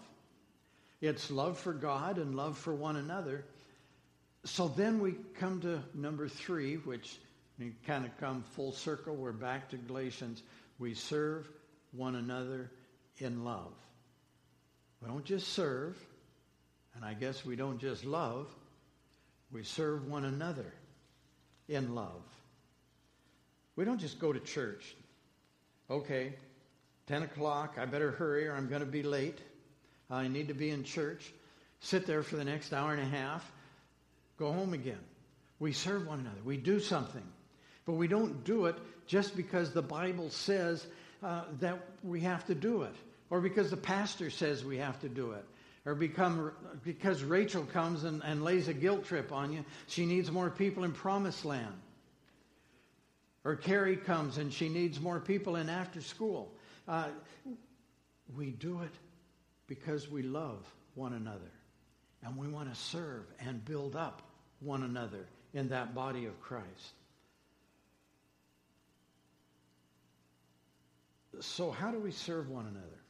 It's 1.00 1.30
love 1.30 1.58
for 1.58 1.72
God 1.72 2.18
and 2.18 2.34
love 2.34 2.56
for 2.56 2.74
one 2.74 2.96
another. 2.96 3.44
So 4.44 4.68
then 4.68 5.00
we 5.00 5.16
come 5.38 5.60
to 5.62 5.82
number 5.92 6.28
three, 6.28 6.76
which 6.76 7.18
we 7.58 7.72
kind 7.86 8.04
of 8.04 8.16
come 8.18 8.44
full 8.54 8.72
circle. 8.72 9.14
We're 9.14 9.32
back 9.32 9.68
to 9.70 9.76
Galatians. 9.76 10.42
We 10.78 10.94
serve 10.94 11.48
one 11.92 12.14
another 12.14 12.70
in 13.18 13.44
love. 13.44 13.72
We 15.00 15.08
don't 15.08 15.24
just 15.24 15.48
serve, 15.48 15.96
and 16.94 17.04
I 17.04 17.14
guess 17.14 17.44
we 17.44 17.56
don't 17.56 17.78
just 17.78 18.04
love, 18.04 18.48
we 19.52 19.62
serve 19.62 20.08
one 20.08 20.24
another 20.24 20.72
in 21.68 21.94
love. 21.94 22.22
We 23.76 23.84
don't 23.84 24.00
just 24.00 24.18
go 24.18 24.32
to 24.32 24.40
church. 24.40 24.96
Okay, 25.90 26.34
10 27.06 27.22
o'clock, 27.24 27.76
I 27.78 27.84
better 27.84 28.10
hurry 28.10 28.48
or 28.48 28.54
I'm 28.54 28.68
going 28.68 28.80
to 28.80 28.86
be 28.86 29.02
late. 29.02 29.38
I 30.10 30.28
need 30.28 30.48
to 30.48 30.54
be 30.54 30.70
in 30.70 30.84
church. 30.84 31.32
Sit 31.80 32.06
there 32.06 32.22
for 32.22 32.36
the 32.36 32.44
next 32.44 32.72
hour 32.72 32.92
and 32.92 33.02
a 33.02 33.16
half. 33.16 33.50
Go 34.38 34.52
home 34.52 34.72
again. 34.72 35.00
We 35.58 35.72
serve 35.72 36.06
one 36.06 36.20
another. 36.20 36.40
We 36.44 36.56
do 36.56 36.80
something. 36.80 37.22
But 37.86 37.94
we 37.94 38.08
don't 38.08 38.44
do 38.44 38.66
it 38.66 38.76
just 39.06 39.36
because 39.36 39.72
the 39.72 39.82
Bible 39.82 40.30
says 40.30 40.86
uh, 41.22 41.44
that 41.60 41.80
we 42.02 42.20
have 42.20 42.46
to 42.46 42.54
do 42.54 42.82
it, 42.82 42.94
or 43.30 43.40
because 43.40 43.70
the 43.70 43.76
pastor 43.76 44.30
says 44.30 44.64
we 44.64 44.78
have 44.78 45.00
to 45.00 45.08
do 45.08 45.32
it, 45.32 45.44
or 45.84 45.94
become, 45.94 46.52
because 46.82 47.22
Rachel 47.22 47.64
comes 47.64 48.04
and, 48.04 48.22
and 48.24 48.42
lays 48.42 48.68
a 48.68 48.74
guilt 48.74 49.04
trip 49.04 49.32
on 49.32 49.52
you. 49.52 49.64
She 49.86 50.06
needs 50.06 50.30
more 50.30 50.50
people 50.50 50.84
in 50.84 50.92
promised 50.92 51.44
land. 51.44 51.74
Or 53.44 53.56
Carrie 53.56 53.98
comes 53.98 54.38
and 54.38 54.50
she 54.50 54.70
needs 54.70 54.98
more 54.98 55.20
people 55.20 55.56
in 55.56 55.68
after 55.68 56.00
school. 56.00 56.50
Uh, 56.88 57.08
we 58.34 58.50
do 58.50 58.80
it 58.80 58.92
because 59.66 60.10
we 60.10 60.22
love 60.22 60.64
one 60.94 61.12
another. 61.12 61.52
And 62.22 62.38
we 62.38 62.48
want 62.48 62.72
to 62.72 62.80
serve 62.80 63.24
and 63.38 63.62
build 63.62 63.96
up 63.96 64.22
one 64.60 64.82
another 64.82 65.26
in 65.52 65.68
that 65.68 65.94
body 65.94 66.24
of 66.24 66.40
Christ. 66.40 66.94
So, 71.40 71.70
how 71.70 71.90
do 71.90 71.98
we 71.98 72.10
serve 72.10 72.48
one 72.48 72.66
another? 72.66 73.00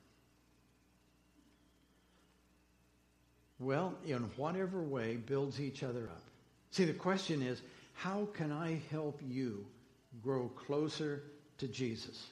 Well, 3.59 3.95
in 4.05 4.19
whatever 4.37 4.83
way 4.83 5.17
builds 5.17 5.61
each 5.61 5.83
other 5.83 6.05
up. 6.05 6.23
See, 6.71 6.85
the 6.85 6.93
question 6.93 7.41
is 7.41 7.63
how 7.95 8.29
can 8.35 8.53
I 8.53 8.83
help 8.91 9.21
you 9.25 9.65
grow 10.23 10.49
closer 10.49 11.23
to 11.59 11.69
Jesus? 11.69 12.27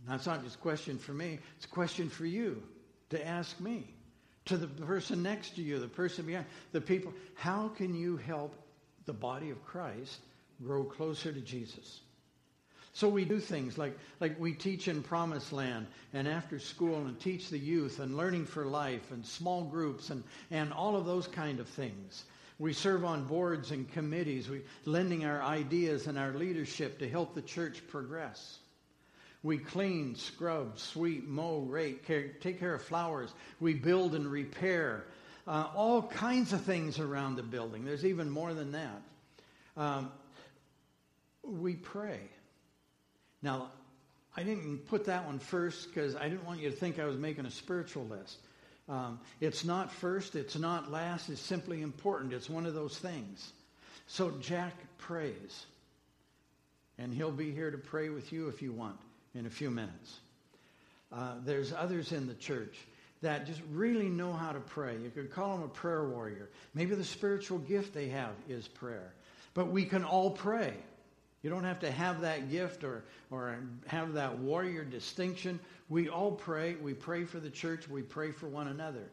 And 0.00 0.12
that's 0.12 0.26
not 0.26 0.44
just 0.44 0.56
a 0.56 0.58
question 0.58 0.98
for 0.98 1.12
me, 1.12 1.38
it's 1.56 1.64
a 1.64 1.68
question 1.68 2.08
for 2.08 2.26
you 2.26 2.62
to 3.10 3.26
ask 3.26 3.58
me, 3.58 3.94
to 4.44 4.56
the 4.56 4.66
person 4.66 5.22
next 5.22 5.56
to 5.56 5.62
you, 5.62 5.78
the 5.78 5.88
person 5.88 6.26
behind, 6.26 6.46
the 6.72 6.80
people. 6.80 7.12
How 7.34 7.68
can 7.68 7.94
you 7.94 8.16
help 8.16 8.54
the 9.06 9.12
body 9.12 9.50
of 9.50 9.64
Christ 9.64 10.20
grow 10.62 10.84
closer 10.84 11.32
to 11.32 11.40
Jesus? 11.40 12.00
So 12.98 13.08
we 13.08 13.24
do 13.24 13.38
things 13.38 13.78
like, 13.78 13.96
like 14.18 14.40
we 14.40 14.54
teach 14.54 14.88
in 14.88 15.04
Promised 15.04 15.52
Land 15.52 15.86
and 16.12 16.26
after 16.26 16.58
school 16.58 16.96
and 16.96 17.20
teach 17.20 17.48
the 17.48 17.56
youth 17.56 18.00
and 18.00 18.16
learning 18.16 18.46
for 18.46 18.64
life 18.64 19.12
and 19.12 19.24
small 19.24 19.62
groups 19.62 20.10
and, 20.10 20.24
and 20.50 20.72
all 20.72 20.96
of 20.96 21.06
those 21.06 21.28
kind 21.28 21.60
of 21.60 21.68
things. 21.68 22.24
We 22.58 22.72
serve 22.72 23.04
on 23.04 23.28
boards 23.28 23.70
and 23.70 23.88
committees, 23.92 24.48
we 24.48 24.62
lending 24.84 25.24
our 25.24 25.40
ideas 25.40 26.08
and 26.08 26.18
our 26.18 26.32
leadership 26.32 26.98
to 26.98 27.08
help 27.08 27.36
the 27.36 27.42
church 27.42 27.86
progress. 27.86 28.58
We 29.44 29.58
clean, 29.58 30.16
scrub, 30.16 30.80
sweep, 30.80 31.24
mow, 31.24 31.60
rake, 31.60 32.04
care, 32.04 32.30
take 32.40 32.58
care 32.58 32.74
of 32.74 32.82
flowers. 32.82 33.32
We 33.60 33.74
build 33.74 34.16
and 34.16 34.26
repair. 34.26 35.04
Uh, 35.46 35.68
all 35.72 36.02
kinds 36.02 36.52
of 36.52 36.62
things 36.62 36.98
around 36.98 37.36
the 37.36 37.44
building. 37.44 37.84
There's 37.84 38.04
even 38.04 38.28
more 38.28 38.54
than 38.54 38.72
that. 38.72 39.02
Um, 39.76 40.10
we 41.44 41.76
pray. 41.76 42.22
Now, 43.42 43.70
I 44.36 44.42
didn't 44.42 44.86
put 44.86 45.06
that 45.06 45.26
one 45.26 45.38
first 45.38 45.88
because 45.88 46.14
I 46.14 46.28
didn't 46.28 46.44
want 46.44 46.60
you 46.60 46.70
to 46.70 46.76
think 46.76 46.98
I 46.98 47.06
was 47.06 47.16
making 47.16 47.46
a 47.46 47.50
spiritual 47.50 48.04
list. 48.06 48.38
Um, 48.88 49.20
it's 49.40 49.64
not 49.64 49.92
first, 49.92 50.34
it's 50.34 50.56
not 50.56 50.90
last, 50.90 51.28
it's 51.28 51.40
simply 51.40 51.82
important. 51.82 52.32
It's 52.32 52.48
one 52.48 52.64
of 52.64 52.74
those 52.74 52.96
things. 52.96 53.52
So 54.06 54.30
Jack 54.40 54.74
prays, 54.96 55.66
and 56.96 57.12
he'll 57.12 57.30
be 57.30 57.52
here 57.52 57.70
to 57.70 57.78
pray 57.78 58.08
with 58.08 58.32
you 58.32 58.48
if 58.48 58.62
you 58.62 58.72
want 58.72 58.96
in 59.34 59.44
a 59.44 59.50
few 59.50 59.70
minutes. 59.70 60.20
Uh, 61.12 61.34
there's 61.44 61.72
others 61.72 62.12
in 62.12 62.26
the 62.26 62.34
church 62.34 62.76
that 63.20 63.46
just 63.46 63.60
really 63.72 64.08
know 64.08 64.32
how 64.32 64.52
to 64.52 64.60
pray. 64.60 64.96
You 64.96 65.10
could 65.10 65.30
call 65.30 65.56
them 65.56 65.64
a 65.64 65.68
prayer 65.68 66.08
warrior. 66.08 66.48
Maybe 66.74 66.94
the 66.94 67.04
spiritual 67.04 67.58
gift 67.58 67.92
they 67.92 68.08
have 68.08 68.32
is 68.48 68.68
prayer. 68.68 69.12
But 69.54 69.68
we 69.68 69.84
can 69.84 70.04
all 70.04 70.30
pray. 70.30 70.74
You 71.42 71.50
don't 71.50 71.64
have 71.64 71.80
to 71.80 71.90
have 71.90 72.20
that 72.22 72.50
gift 72.50 72.82
or, 72.82 73.04
or 73.30 73.58
have 73.86 74.12
that 74.14 74.38
warrior 74.38 74.84
distinction. 74.84 75.60
We 75.88 76.08
all 76.08 76.32
pray. 76.32 76.74
We 76.74 76.94
pray 76.94 77.24
for 77.24 77.38
the 77.38 77.50
church. 77.50 77.88
We 77.88 78.02
pray 78.02 78.32
for 78.32 78.48
one 78.48 78.68
another. 78.68 79.08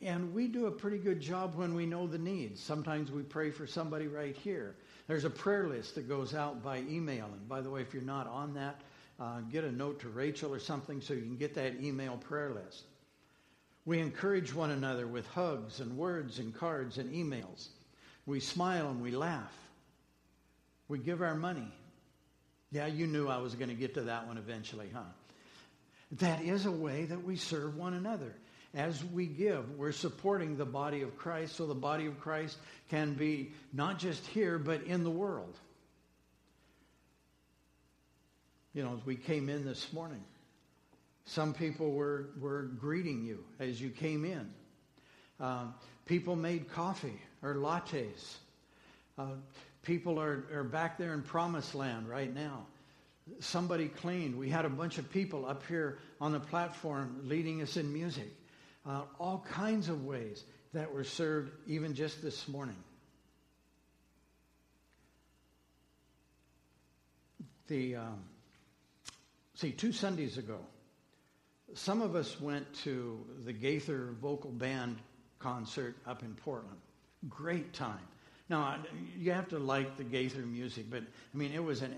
And 0.00 0.32
we 0.32 0.46
do 0.46 0.66
a 0.66 0.70
pretty 0.70 0.98
good 0.98 1.20
job 1.20 1.56
when 1.56 1.74
we 1.74 1.86
know 1.86 2.06
the 2.06 2.18
needs. 2.18 2.62
Sometimes 2.62 3.10
we 3.10 3.22
pray 3.22 3.50
for 3.50 3.66
somebody 3.66 4.06
right 4.06 4.36
here. 4.36 4.76
There's 5.08 5.24
a 5.24 5.30
prayer 5.30 5.66
list 5.66 5.96
that 5.96 6.08
goes 6.08 6.34
out 6.34 6.62
by 6.62 6.78
email. 6.88 7.26
And 7.26 7.48
by 7.48 7.60
the 7.60 7.70
way, 7.70 7.80
if 7.80 7.92
you're 7.92 8.02
not 8.02 8.28
on 8.28 8.54
that, 8.54 8.80
uh, 9.18 9.40
get 9.40 9.64
a 9.64 9.72
note 9.72 10.00
to 10.00 10.08
Rachel 10.08 10.54
or 10.54 10.60
something 10.60 11.00
so 11.00 11.14
you 11.14 11.22
can 11.22 11.36
get 11.36 11.54
that 11.54 11.80
email 11.82 12.16
prayer 12.16 12.54
list. 12.54 12.84
We 13.84 13.98
encourage 13.98 14.54
one 14.54 14.70
another 14.70 15.06
with 15.06 15.26
hugs 15.26 15.80
and 15.80 15.96
words 15.96 16.38
and 16.38 16.54
cards 16.54 16.98
and 16.98 17.12
emails. 17.12 17.68
We 18.24 18.38
smile 18.38 18.88
and 18.88 19.02
we 19.02 19.10
laugh. 19.10 19.52
We 20.90 20.98
give 20.98 21.22
our 21.22 21.36
money. 21.36 21.72
Yeah, 22.72 22.88
you 22.88 23.06
knew 23.06 23.28
I 23.28 23.38
was 23.38 23.54
going 23.54 23.68
to 23.68 23.76
get 23.76 23.94
to 23.94 24.02
that 24.02 24.26
one 24.26 24.38
eventually, 24.38 24.90
huh? 24.92 25.04
That 26.18 26.42
is 26.42 26.66
a 26.66 26.72
way 26.72 27.04
that 27.04 27.24
we 27.24 27.36
serve 27.36 27.76
one 27.76 27.94
another. 27.94 28.34
As 28.74 29.02
we 29.04 29.26
give, 29.26 29.78
we're 29.78 29.92
supporting 29.92 30.56
the 30.56 30.64
body 30.64 31.02
of 31.02 31.16
Christ 31.16 31.54
so 31.54 31.66
the 31.66 31.76
body 31.76 32.06
of 32.06 32.18
Christ 32.18 32.58
can 32.88 33.14
be 33.14 33.52
not 33.72 34.00
just 34.00 34.26
here, 34.26 34.58
but 34.58 34.82
in 34.82 35.04
the 35.04 35.10
world. 35.10 35.56
You 38.74 38.82
know, 38.82 38.96
as 38.98 39.06
we 39.06 39.14
came 39.14 39.48
in 39.48 39.64
this 39.64 39.92
morning, 39.92 40.24
some 41.24 41.54
people 41.54 41.92
were, 41.92 42.30
were 42.40 42.62
greeting 42.62 43.24
you 43.24 43.44
as 43.60 43.80
you 43.80 43.90
came 43.90 44.24
in. 44.24 44.50
Uh, 45.38 45.66
people 46.06 46.34
made 46.34 46.68
coffee 46.72 47.20
or 47.42 47.54
lattes. 47.54 48.38
Uh, 49.16 49.34
People 49.82 50.20
are, 50.20 50.44
are 50.52 50.64
back 50.64 50.98
there 50.98 51.14
in 51.14 51.22
promised 51.22 51.74
land 51.74 52.08
right 52.08 52.32
now. 52.32 52.66
Somebody 53.38 53.88
cleaned. 53.88 54.36
We 54.36 54.48
had 54.48 54.64
a 54.64 54.68
bunch 54.68 54.98
of 54.98 55.10
people 55.10 55.46
up 55.46 55.66
here 55.66 55.98
on 56.20 56.32
the 56.32 56.40
platform 56.40 57.22
leading 57.24 57.62
us 57.62 57.76
in 57.76 57.92
music. 57.92 58.30
Uh, 58.86 59.02
all 59.18 59.44
kinds 59.50 59.88
of 59.88 60.04
ways 60.04 60.42
that 60.72 60.92
were 60.92 61.04
served 61.04 61.50
even 61.66 61.94
just 61.94 62.22
this 62.22 62.48
morning. 62.48 62.76
The 67.68 67.96
um, 67.96 68.24
see 69.54 69.70
two 69.70 69.92
Sundays 69.92 70.38
ago, 70.38 70.58
some 71.74 72.02
of 72.02 72.16
us 72.16 72.40
went 72.40 72.72
to 72.84 73.24
the 73.44 73.52
Gaither 73.52 74.14
Vocal 74.20 74.50
Band 74.50 74.98
concert 75.38 75.96
up 76.06 76.22
in 76.22 76.34
Portland. 76.34 76.78
Great 77.28 77.72
time. 77.72 77.98
Now, 78.50 78.78
you 79.16 79.30
have 79.30 79.48
to 79.50 79.60
like 79.60 79.96
the 79.96 80.02
Gaither 80.02 80.40
music, 80.40 80.86
but 80.90 81.02
I 81.02 81.38
mean, 81.38 81.52
it 81.52 81.62
was 81.62 81.82
an 81.82 81.94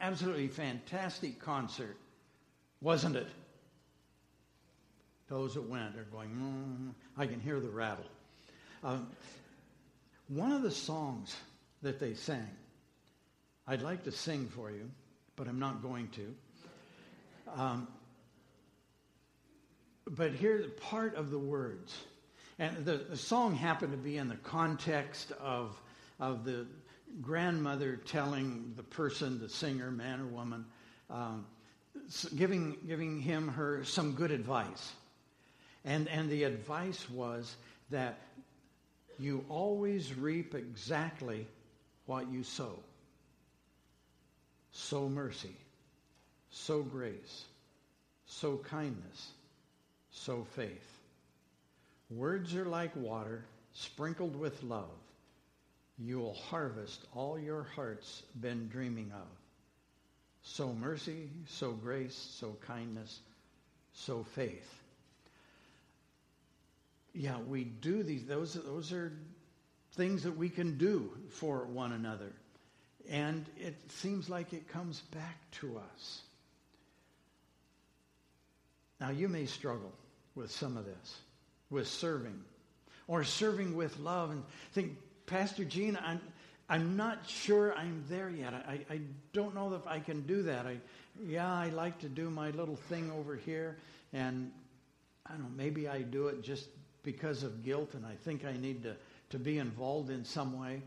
absolutely 0.00 0.48
fantastic 0.48 1.38
concert, 1.38 1.96
wasn't 2.80 3.14
it? 3.14 3.28
Those 5.28 5.54
that 5.54 5.62
went 5.62 5.96
are 5.96 6.06
going, 6.10 6.30
mm, 6.30 6.92
I 7.16 7.26
can 7.26 7.38
hear 7.38 7.60
the 7.60 7.68
rattle. 7.68 8.04
Um, 8.82 9.06
one 10.26 10.50
of 10.50 10.62
the 10.62 10.72
songs 10.72 11.36
that 11.82 12.00
they 12.00 12.14
sang, 12.14 12.50
I'd 13.68 13.82
like 13.82 14.02
to 14.02 14.10
sing 14.10 14.48
for 14.48 14.72
you, 14.72 14.90
but 15.36 15.46
I'm 15.46 15.60
not 15.60 15.82
going 15.82 16.08
to. 16.08 16.34
Um, 17.56 17.86
but 20.10 20.32
here's 20.32 20.66
part 20.80 21.14
of 21.14 21.30
the 21.30 21.38
words. 21.38 21.96
And 22.58 22.84
the, 22.84 22.96
the 22.96 23.16
song 23.16 23.54
happened 23.54 23.92
to 23.92 23.98
be 23.98 24.18
in 24.18 24.28
the 24.28 24.36
context 24.36 25.30
of, 25.40 25.80
of 26.20 26.44
the 26.44 26.66
grandmother 27.20 27.96
telling 27.96 28.72
the 28.76 28.82
person, 28.82 29.38
the 29.38 29.48
singer, 29.48 29.90
man 29.90 30.20
or 30.20 30.26
woman, 30.26 30.64
um, 31.10 31.46
giving, 32.36 32.76
giving 32.86 33.20
him 33.20 33.48
her 33.48 33.84
some 33.84 34.12
good 34.12 34.30
advice. 34.30 34.92
And, 35.84 36.08
and 36.08 36.30
the 36.30 36.44
advice 36.44 37.08
was 37.10 37.56
that 37.90 38.18
you 39.18 39.44
always 39.48 40.14
reap 40.14 40.54
exactly 40.54 41.46
what 42.06 42.30
you 42.30 42.42
sow. 42.42 42.78
Sow 44.72 45.08
mercy, 45.08 45.54
sow 46.50 46.82
grace, 46.82 47.44
sow 48.26 48.56
kindness, 48.56 49.28
sow 50.10 50.46
faith. 50.56 50.98
Words 52.10 52.54
are 52.54 52.64
like 52.64 52.94
water 52.96 53.44
sprinkled 53.74 54.36
with 54.36 54.62
love. 54.62 54.88
You 55.98 56.18
will 56.18 56.34
harvest 56.34 57.04
all 57.14 57.38
your 57.38 57.64
heart's 57.74 58.22
been 58.40 58.68
dreaming 58.68 59.12
of. 59.12 59.28
Sow 60.42 60.72
mercy, 60.72 61.30
sow 61.46 61.72
grace, 61.72 62.14
sow 62.14 62.56
kindness, 62.66 63.20
sow 63.92 64.24
faith. 64.34 64.68
Yeah, 67.14 67.38
we 67.46 67.64
do 67.64 68.02
these. 68.02 68.26
Those, 68.26 68.54
those 68.54 68.92
are 68.92 69.12
things 69.94 70.22
that 70.22 70.36
we 70.36 70.48
can 70.48 70.78
do 70.78 71.10
for 71.30 71.66
one 71.66 71.92
another. 71.92 72.32
And 73.10 73.44
it 73.58 73.76
seems 73.90 74.28
like 74.28 74.52
it 74.52 74.68
comes 74.68 75.00
back 75.12 75.38
to 75.60 75.78
us. 75.78 76.22
Now, 79.00 79.10
you 79.10 79.28
may 79.28 79.46
struggle 79.46 79.92
with 80.34 80.50
some 80.50 80.76
of 80.76 80.84
this, 80.84 81.20
with 81.70 81.88
serving, 81.88 82.40
or 83.08 83.24
serving 83.24 83.76
with 83.76 83.98
love, 83.98 84.30
and 84.30 84.44
think, 84.72 84.96
Pastor 85.32 85.64
Gene, 85.64 85.98
I'm, 86.04 86.20
I'm 86.68 86.94
not 86.94 87.26
sure 87.26 87.74
I'm 87.74 88.04
there 88.10 88.28
yet. 88.28 88.52
I, 88.52 88.80
I 88.90 89.00
don't 89.32 89.54
know 89.54 89.72
if 89.72 89.86
I 89.86 89.98
can 89.98 90.20
do 90.26 90.42
that. 90.42 90.66
I, 90.66 90.76
yeah, 91.26 91.50
I 91.50 91.70
like 91.70 91.98
to 92.00 92.08
do 92.10 92.28
my 92.28 92.50
little 92.50 92.76
thing 92.76 93.10
over 93.18 93.34
here, 93.34 93.78
and 94.12 94.52
I 95.24 95.30
don't 95.30 95.44
know, 95.44 95.48
maybe 95.56 95.88
I 95.88 96.02
do 96.02 96.26
it 96.26 96.42
just 96.42 96.68
because 97.02 97.44
of 97.44 97.64
guilt, 97.64 97.94
and 97.94 98.04
I 98.04 98.14
think 98.24 98.44
I 98.44 98.52
need 98.58 98.82
to, 98.82 98.94
to 99.30 99.38
be 99.38 99.56
involved 99.56 100.10
in 100.10 100.22
some 100.22 100.60
way. 100.60 100.82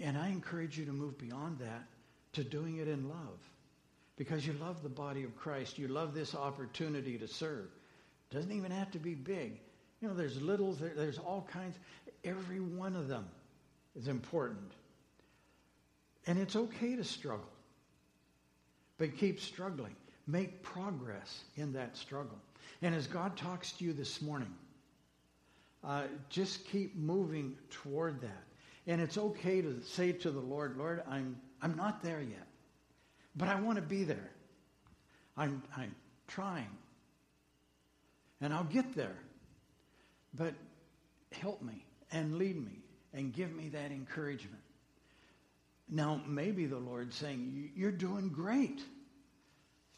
And 0.00 0.18
I 0.18 0.26
encourage 0.26 0.76
you 0.76 0.84
to 0.86 0.92
move 0.92 1.16
beyond 1.16 1.60
that 1.60 1.84
to 2.32 2.42
doing 2.42 2.78
it 2.78 2.88
in 2.88 3.08
love 3.08 3.38
because 4.16 4.44
you 4.44 4.54
love 4.54 4.82
the 4.82 4.88
body 4.88 5.22
of 5.22 5.36
Christ. 5.36 5.78
You 5.78 5.86
love 5.86 6.14
this 6.14 6.34
opportunity 6.34 7.16
to 7.16 7.28
serve. 7.28 7.68
It 8.28 8.34
doesn't 8.34 8.50
even 8.50 8.72
have 8.72 8.90
to 8.90 8.98
be 8.98 9.14
big. 9.14 9.60
You 10.00 10.08
know, 10.08 10.14
there's 10.14 10.42
little, 10.42 10.72
there, 10.72 10.94
there's 10.96 11.18
all 11.18 11.46
kinds. 11.52 11.76
Every 12.24 12.58
one 12.58 12.96
of 12.96 13.06
them 13.06 13.24
is 13.96 14.08
important. 14.08 14.72
And 16.26 16.38
it's 16.38 16.56
okay 16.56 16.96
to 16.96 17.04
struggle. 17.04 17.48
But 18.98 19.16
keep 19.16 19.40
struggling. 19.40 19.96
Make 20.26 20.62
progress 20.62 21.44
in 21.56 21.72
that 21.72 21.96
struggle. 21.96 22.38
And 22.80 22.94
as 22.94 23.06
God 23.06 23.36
talks 23.36 23.72
to 23.72 23.84
you 23.84 23.92
this 23.92 24.22
morning, 24.22 24.54
uh, 25.84 26.04
just 26.28 26.64
keep 26.66 26.96
moving 26.96 27.56
toward 27.70 28.20
that. 28.20 28.44
And 28.86 29.00
it's 29.00 29.18
okay 29.18 29.62
to 29.62 29.80
say 29.82 30.12
to 30.12 30.30
the 30.30 30.40
Lord, 30.40 30.76
Lord, 30.76 31.02
I'm, 31.08 31.36
I'm 31.60 31.76
not 31.76 32.02
there 32.02 32.20
yet, 32.20 32.46
but 33.36 33.48
I 33.48 33.60
want 33.60 33.76
to 33.76 33.82
be 33.82 34.04
there. 34.04 34.30
I'm, 35.36 35.62
I'm 35.76 35.94
trying. 36.28 36.70
And 38.40 38.52
I'll 38.52 38.64
get 38.64 38.94
there. 38.94 39.16
But 40.34 40.54
help 41.32 41.62
me 41.62 41.84
and 42.10 42.38
lead 42.38 42.56
me 42.56 42.81
and 43.14 43.32
give 43.32 43.52
me 43.54 43.68
that 43.70 43.90
encouragement. 43.90 44.62
Now, 45.88 46.20
maybe 46.26 46.66
the 46.66 46.78
Lord's 46.78 47.16
saying, 47.16 47.70
You're 47.76 47.92
doing 47.92 48.28
great. 48.28 48.80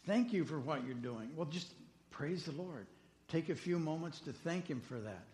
Thank 0.07 0.33
you 0.33 0.44
for 0.44 0.61
what 0.61 0.85
you're 0.85 0.94
doing. 0.94 1.31
Well, 1.37 1.46
just 1.46 1.68
praise 2.11 2.44
the 2.44 2.53
Lord. 2.53 2.87
Take 3.29 3.48
a 3.48 3.55
few 3.55 3.79
moments 3.79 4.20
to 4.20 4.33
thank 4.33 4.68
Him 4.68 4.81
for 4.81 4.98
that. 5.00 5.24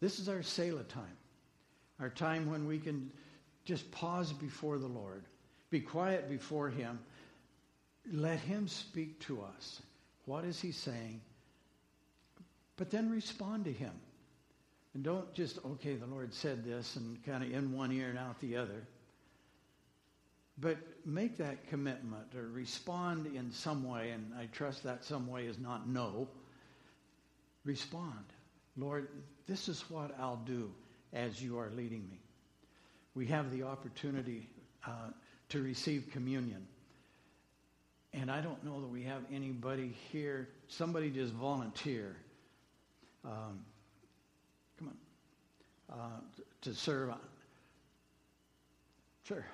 This 0.00 0.18
is 0.18 0.28
our 0.28 0.42
Selah 0.42 0.84
time, 0.84 1.16
our 2.00 2.08
time 2.08 2.50
when 2.50 2.66
we 2.66 2.78
can 2.78 3.10
just 3.64 3.90
pause 3.92 4.32
before 4.32 4.78
the 4.78 4.86
Lord, 4.86 5.22
be 5.68 5.80
quiet 5.80 6.28
before 6.28 6.70
Him, 6.70 6.98
let 8.10 8.40
Him 8.40 8.66
speak 8.66 9.20
to 9.20 9.42
us. 9.42 9.80
What 10.24 10.44
is 10.44 10.60
He 10.60 10.72
saying? 10.72 11.20
But 12.76 12.90
then 12.90 13.10
respond 13.10 13.66
to 13.66 13.72
Him. 13.72 13.92
And 14.94 15.04
don't 15.04 15.32
just, 15.34 15.58
okay, 15.64 15.94
the 15.94 16.06
Lord 16.06 16.34
said 16.34 16.64
this 16.64 16.96
and 16.96 17.24
kind 17.24 17.44
of 17.44 17.52
in 17.52 17.72
one 17.72 17.92
ear 17.92 18.08
and 18.10 18.18
out 18.18 18.40
the 18.40 18.56
other. 18.56 18.86
But 20.58 20.76
make 21.06 21.38
that 21.38 21.68
commitment 21.68 22.34
or 22.34 22.48
respond 22.48 23.26
in 23.26 23.50
some 23.52 23.88
way, 23.88 24.10
and 24.10 24.32
I 24.38 24.46
trust 24.46 24.82
that 24.84 25.04
some 25.04 25.26
way 25.26 25.46
is 25.46 25.58
not 25.58 25.88
no. 25.88 26.28
Respond. 27.64 28.24
Lord, 28.76 29.08
this 29.46 29.68
is 29.68 29.82
what 29.88 30.14
I'll 30.18 30.42
do 30.44 30.70
as 31.12 31.42
you 31.42 31.58
are 31.58 31.70
leading 31.70 32.08
me. 32.10 32.18
We 33.14 33.26
have 33.26 33.50
the 33.50 33.62
opportunity 33.62 34.48
uh, 34.86 35.10
to 35.50 35.62
receive 35.62 36.08
communion. 36.12 36.66
And 38.12 38.30
I 38.30 38.40
don't 38.40 38.62
know 38.64 38.80
that 38.80 38.88
we 38.88 39.04
have 39.04 39.22
anybody 39.32 39.94
here. 40.10 40.48
Somebody 40.68 41.10
just 41.10 41.32
volunteer. 41.32 42.16
Um. 43.24 43.60
Uh, 45.90 45.96
to 46.62 46.74
serve. 46.74 47.10
On. 47.10 47.18
Sure. 49.24 49.44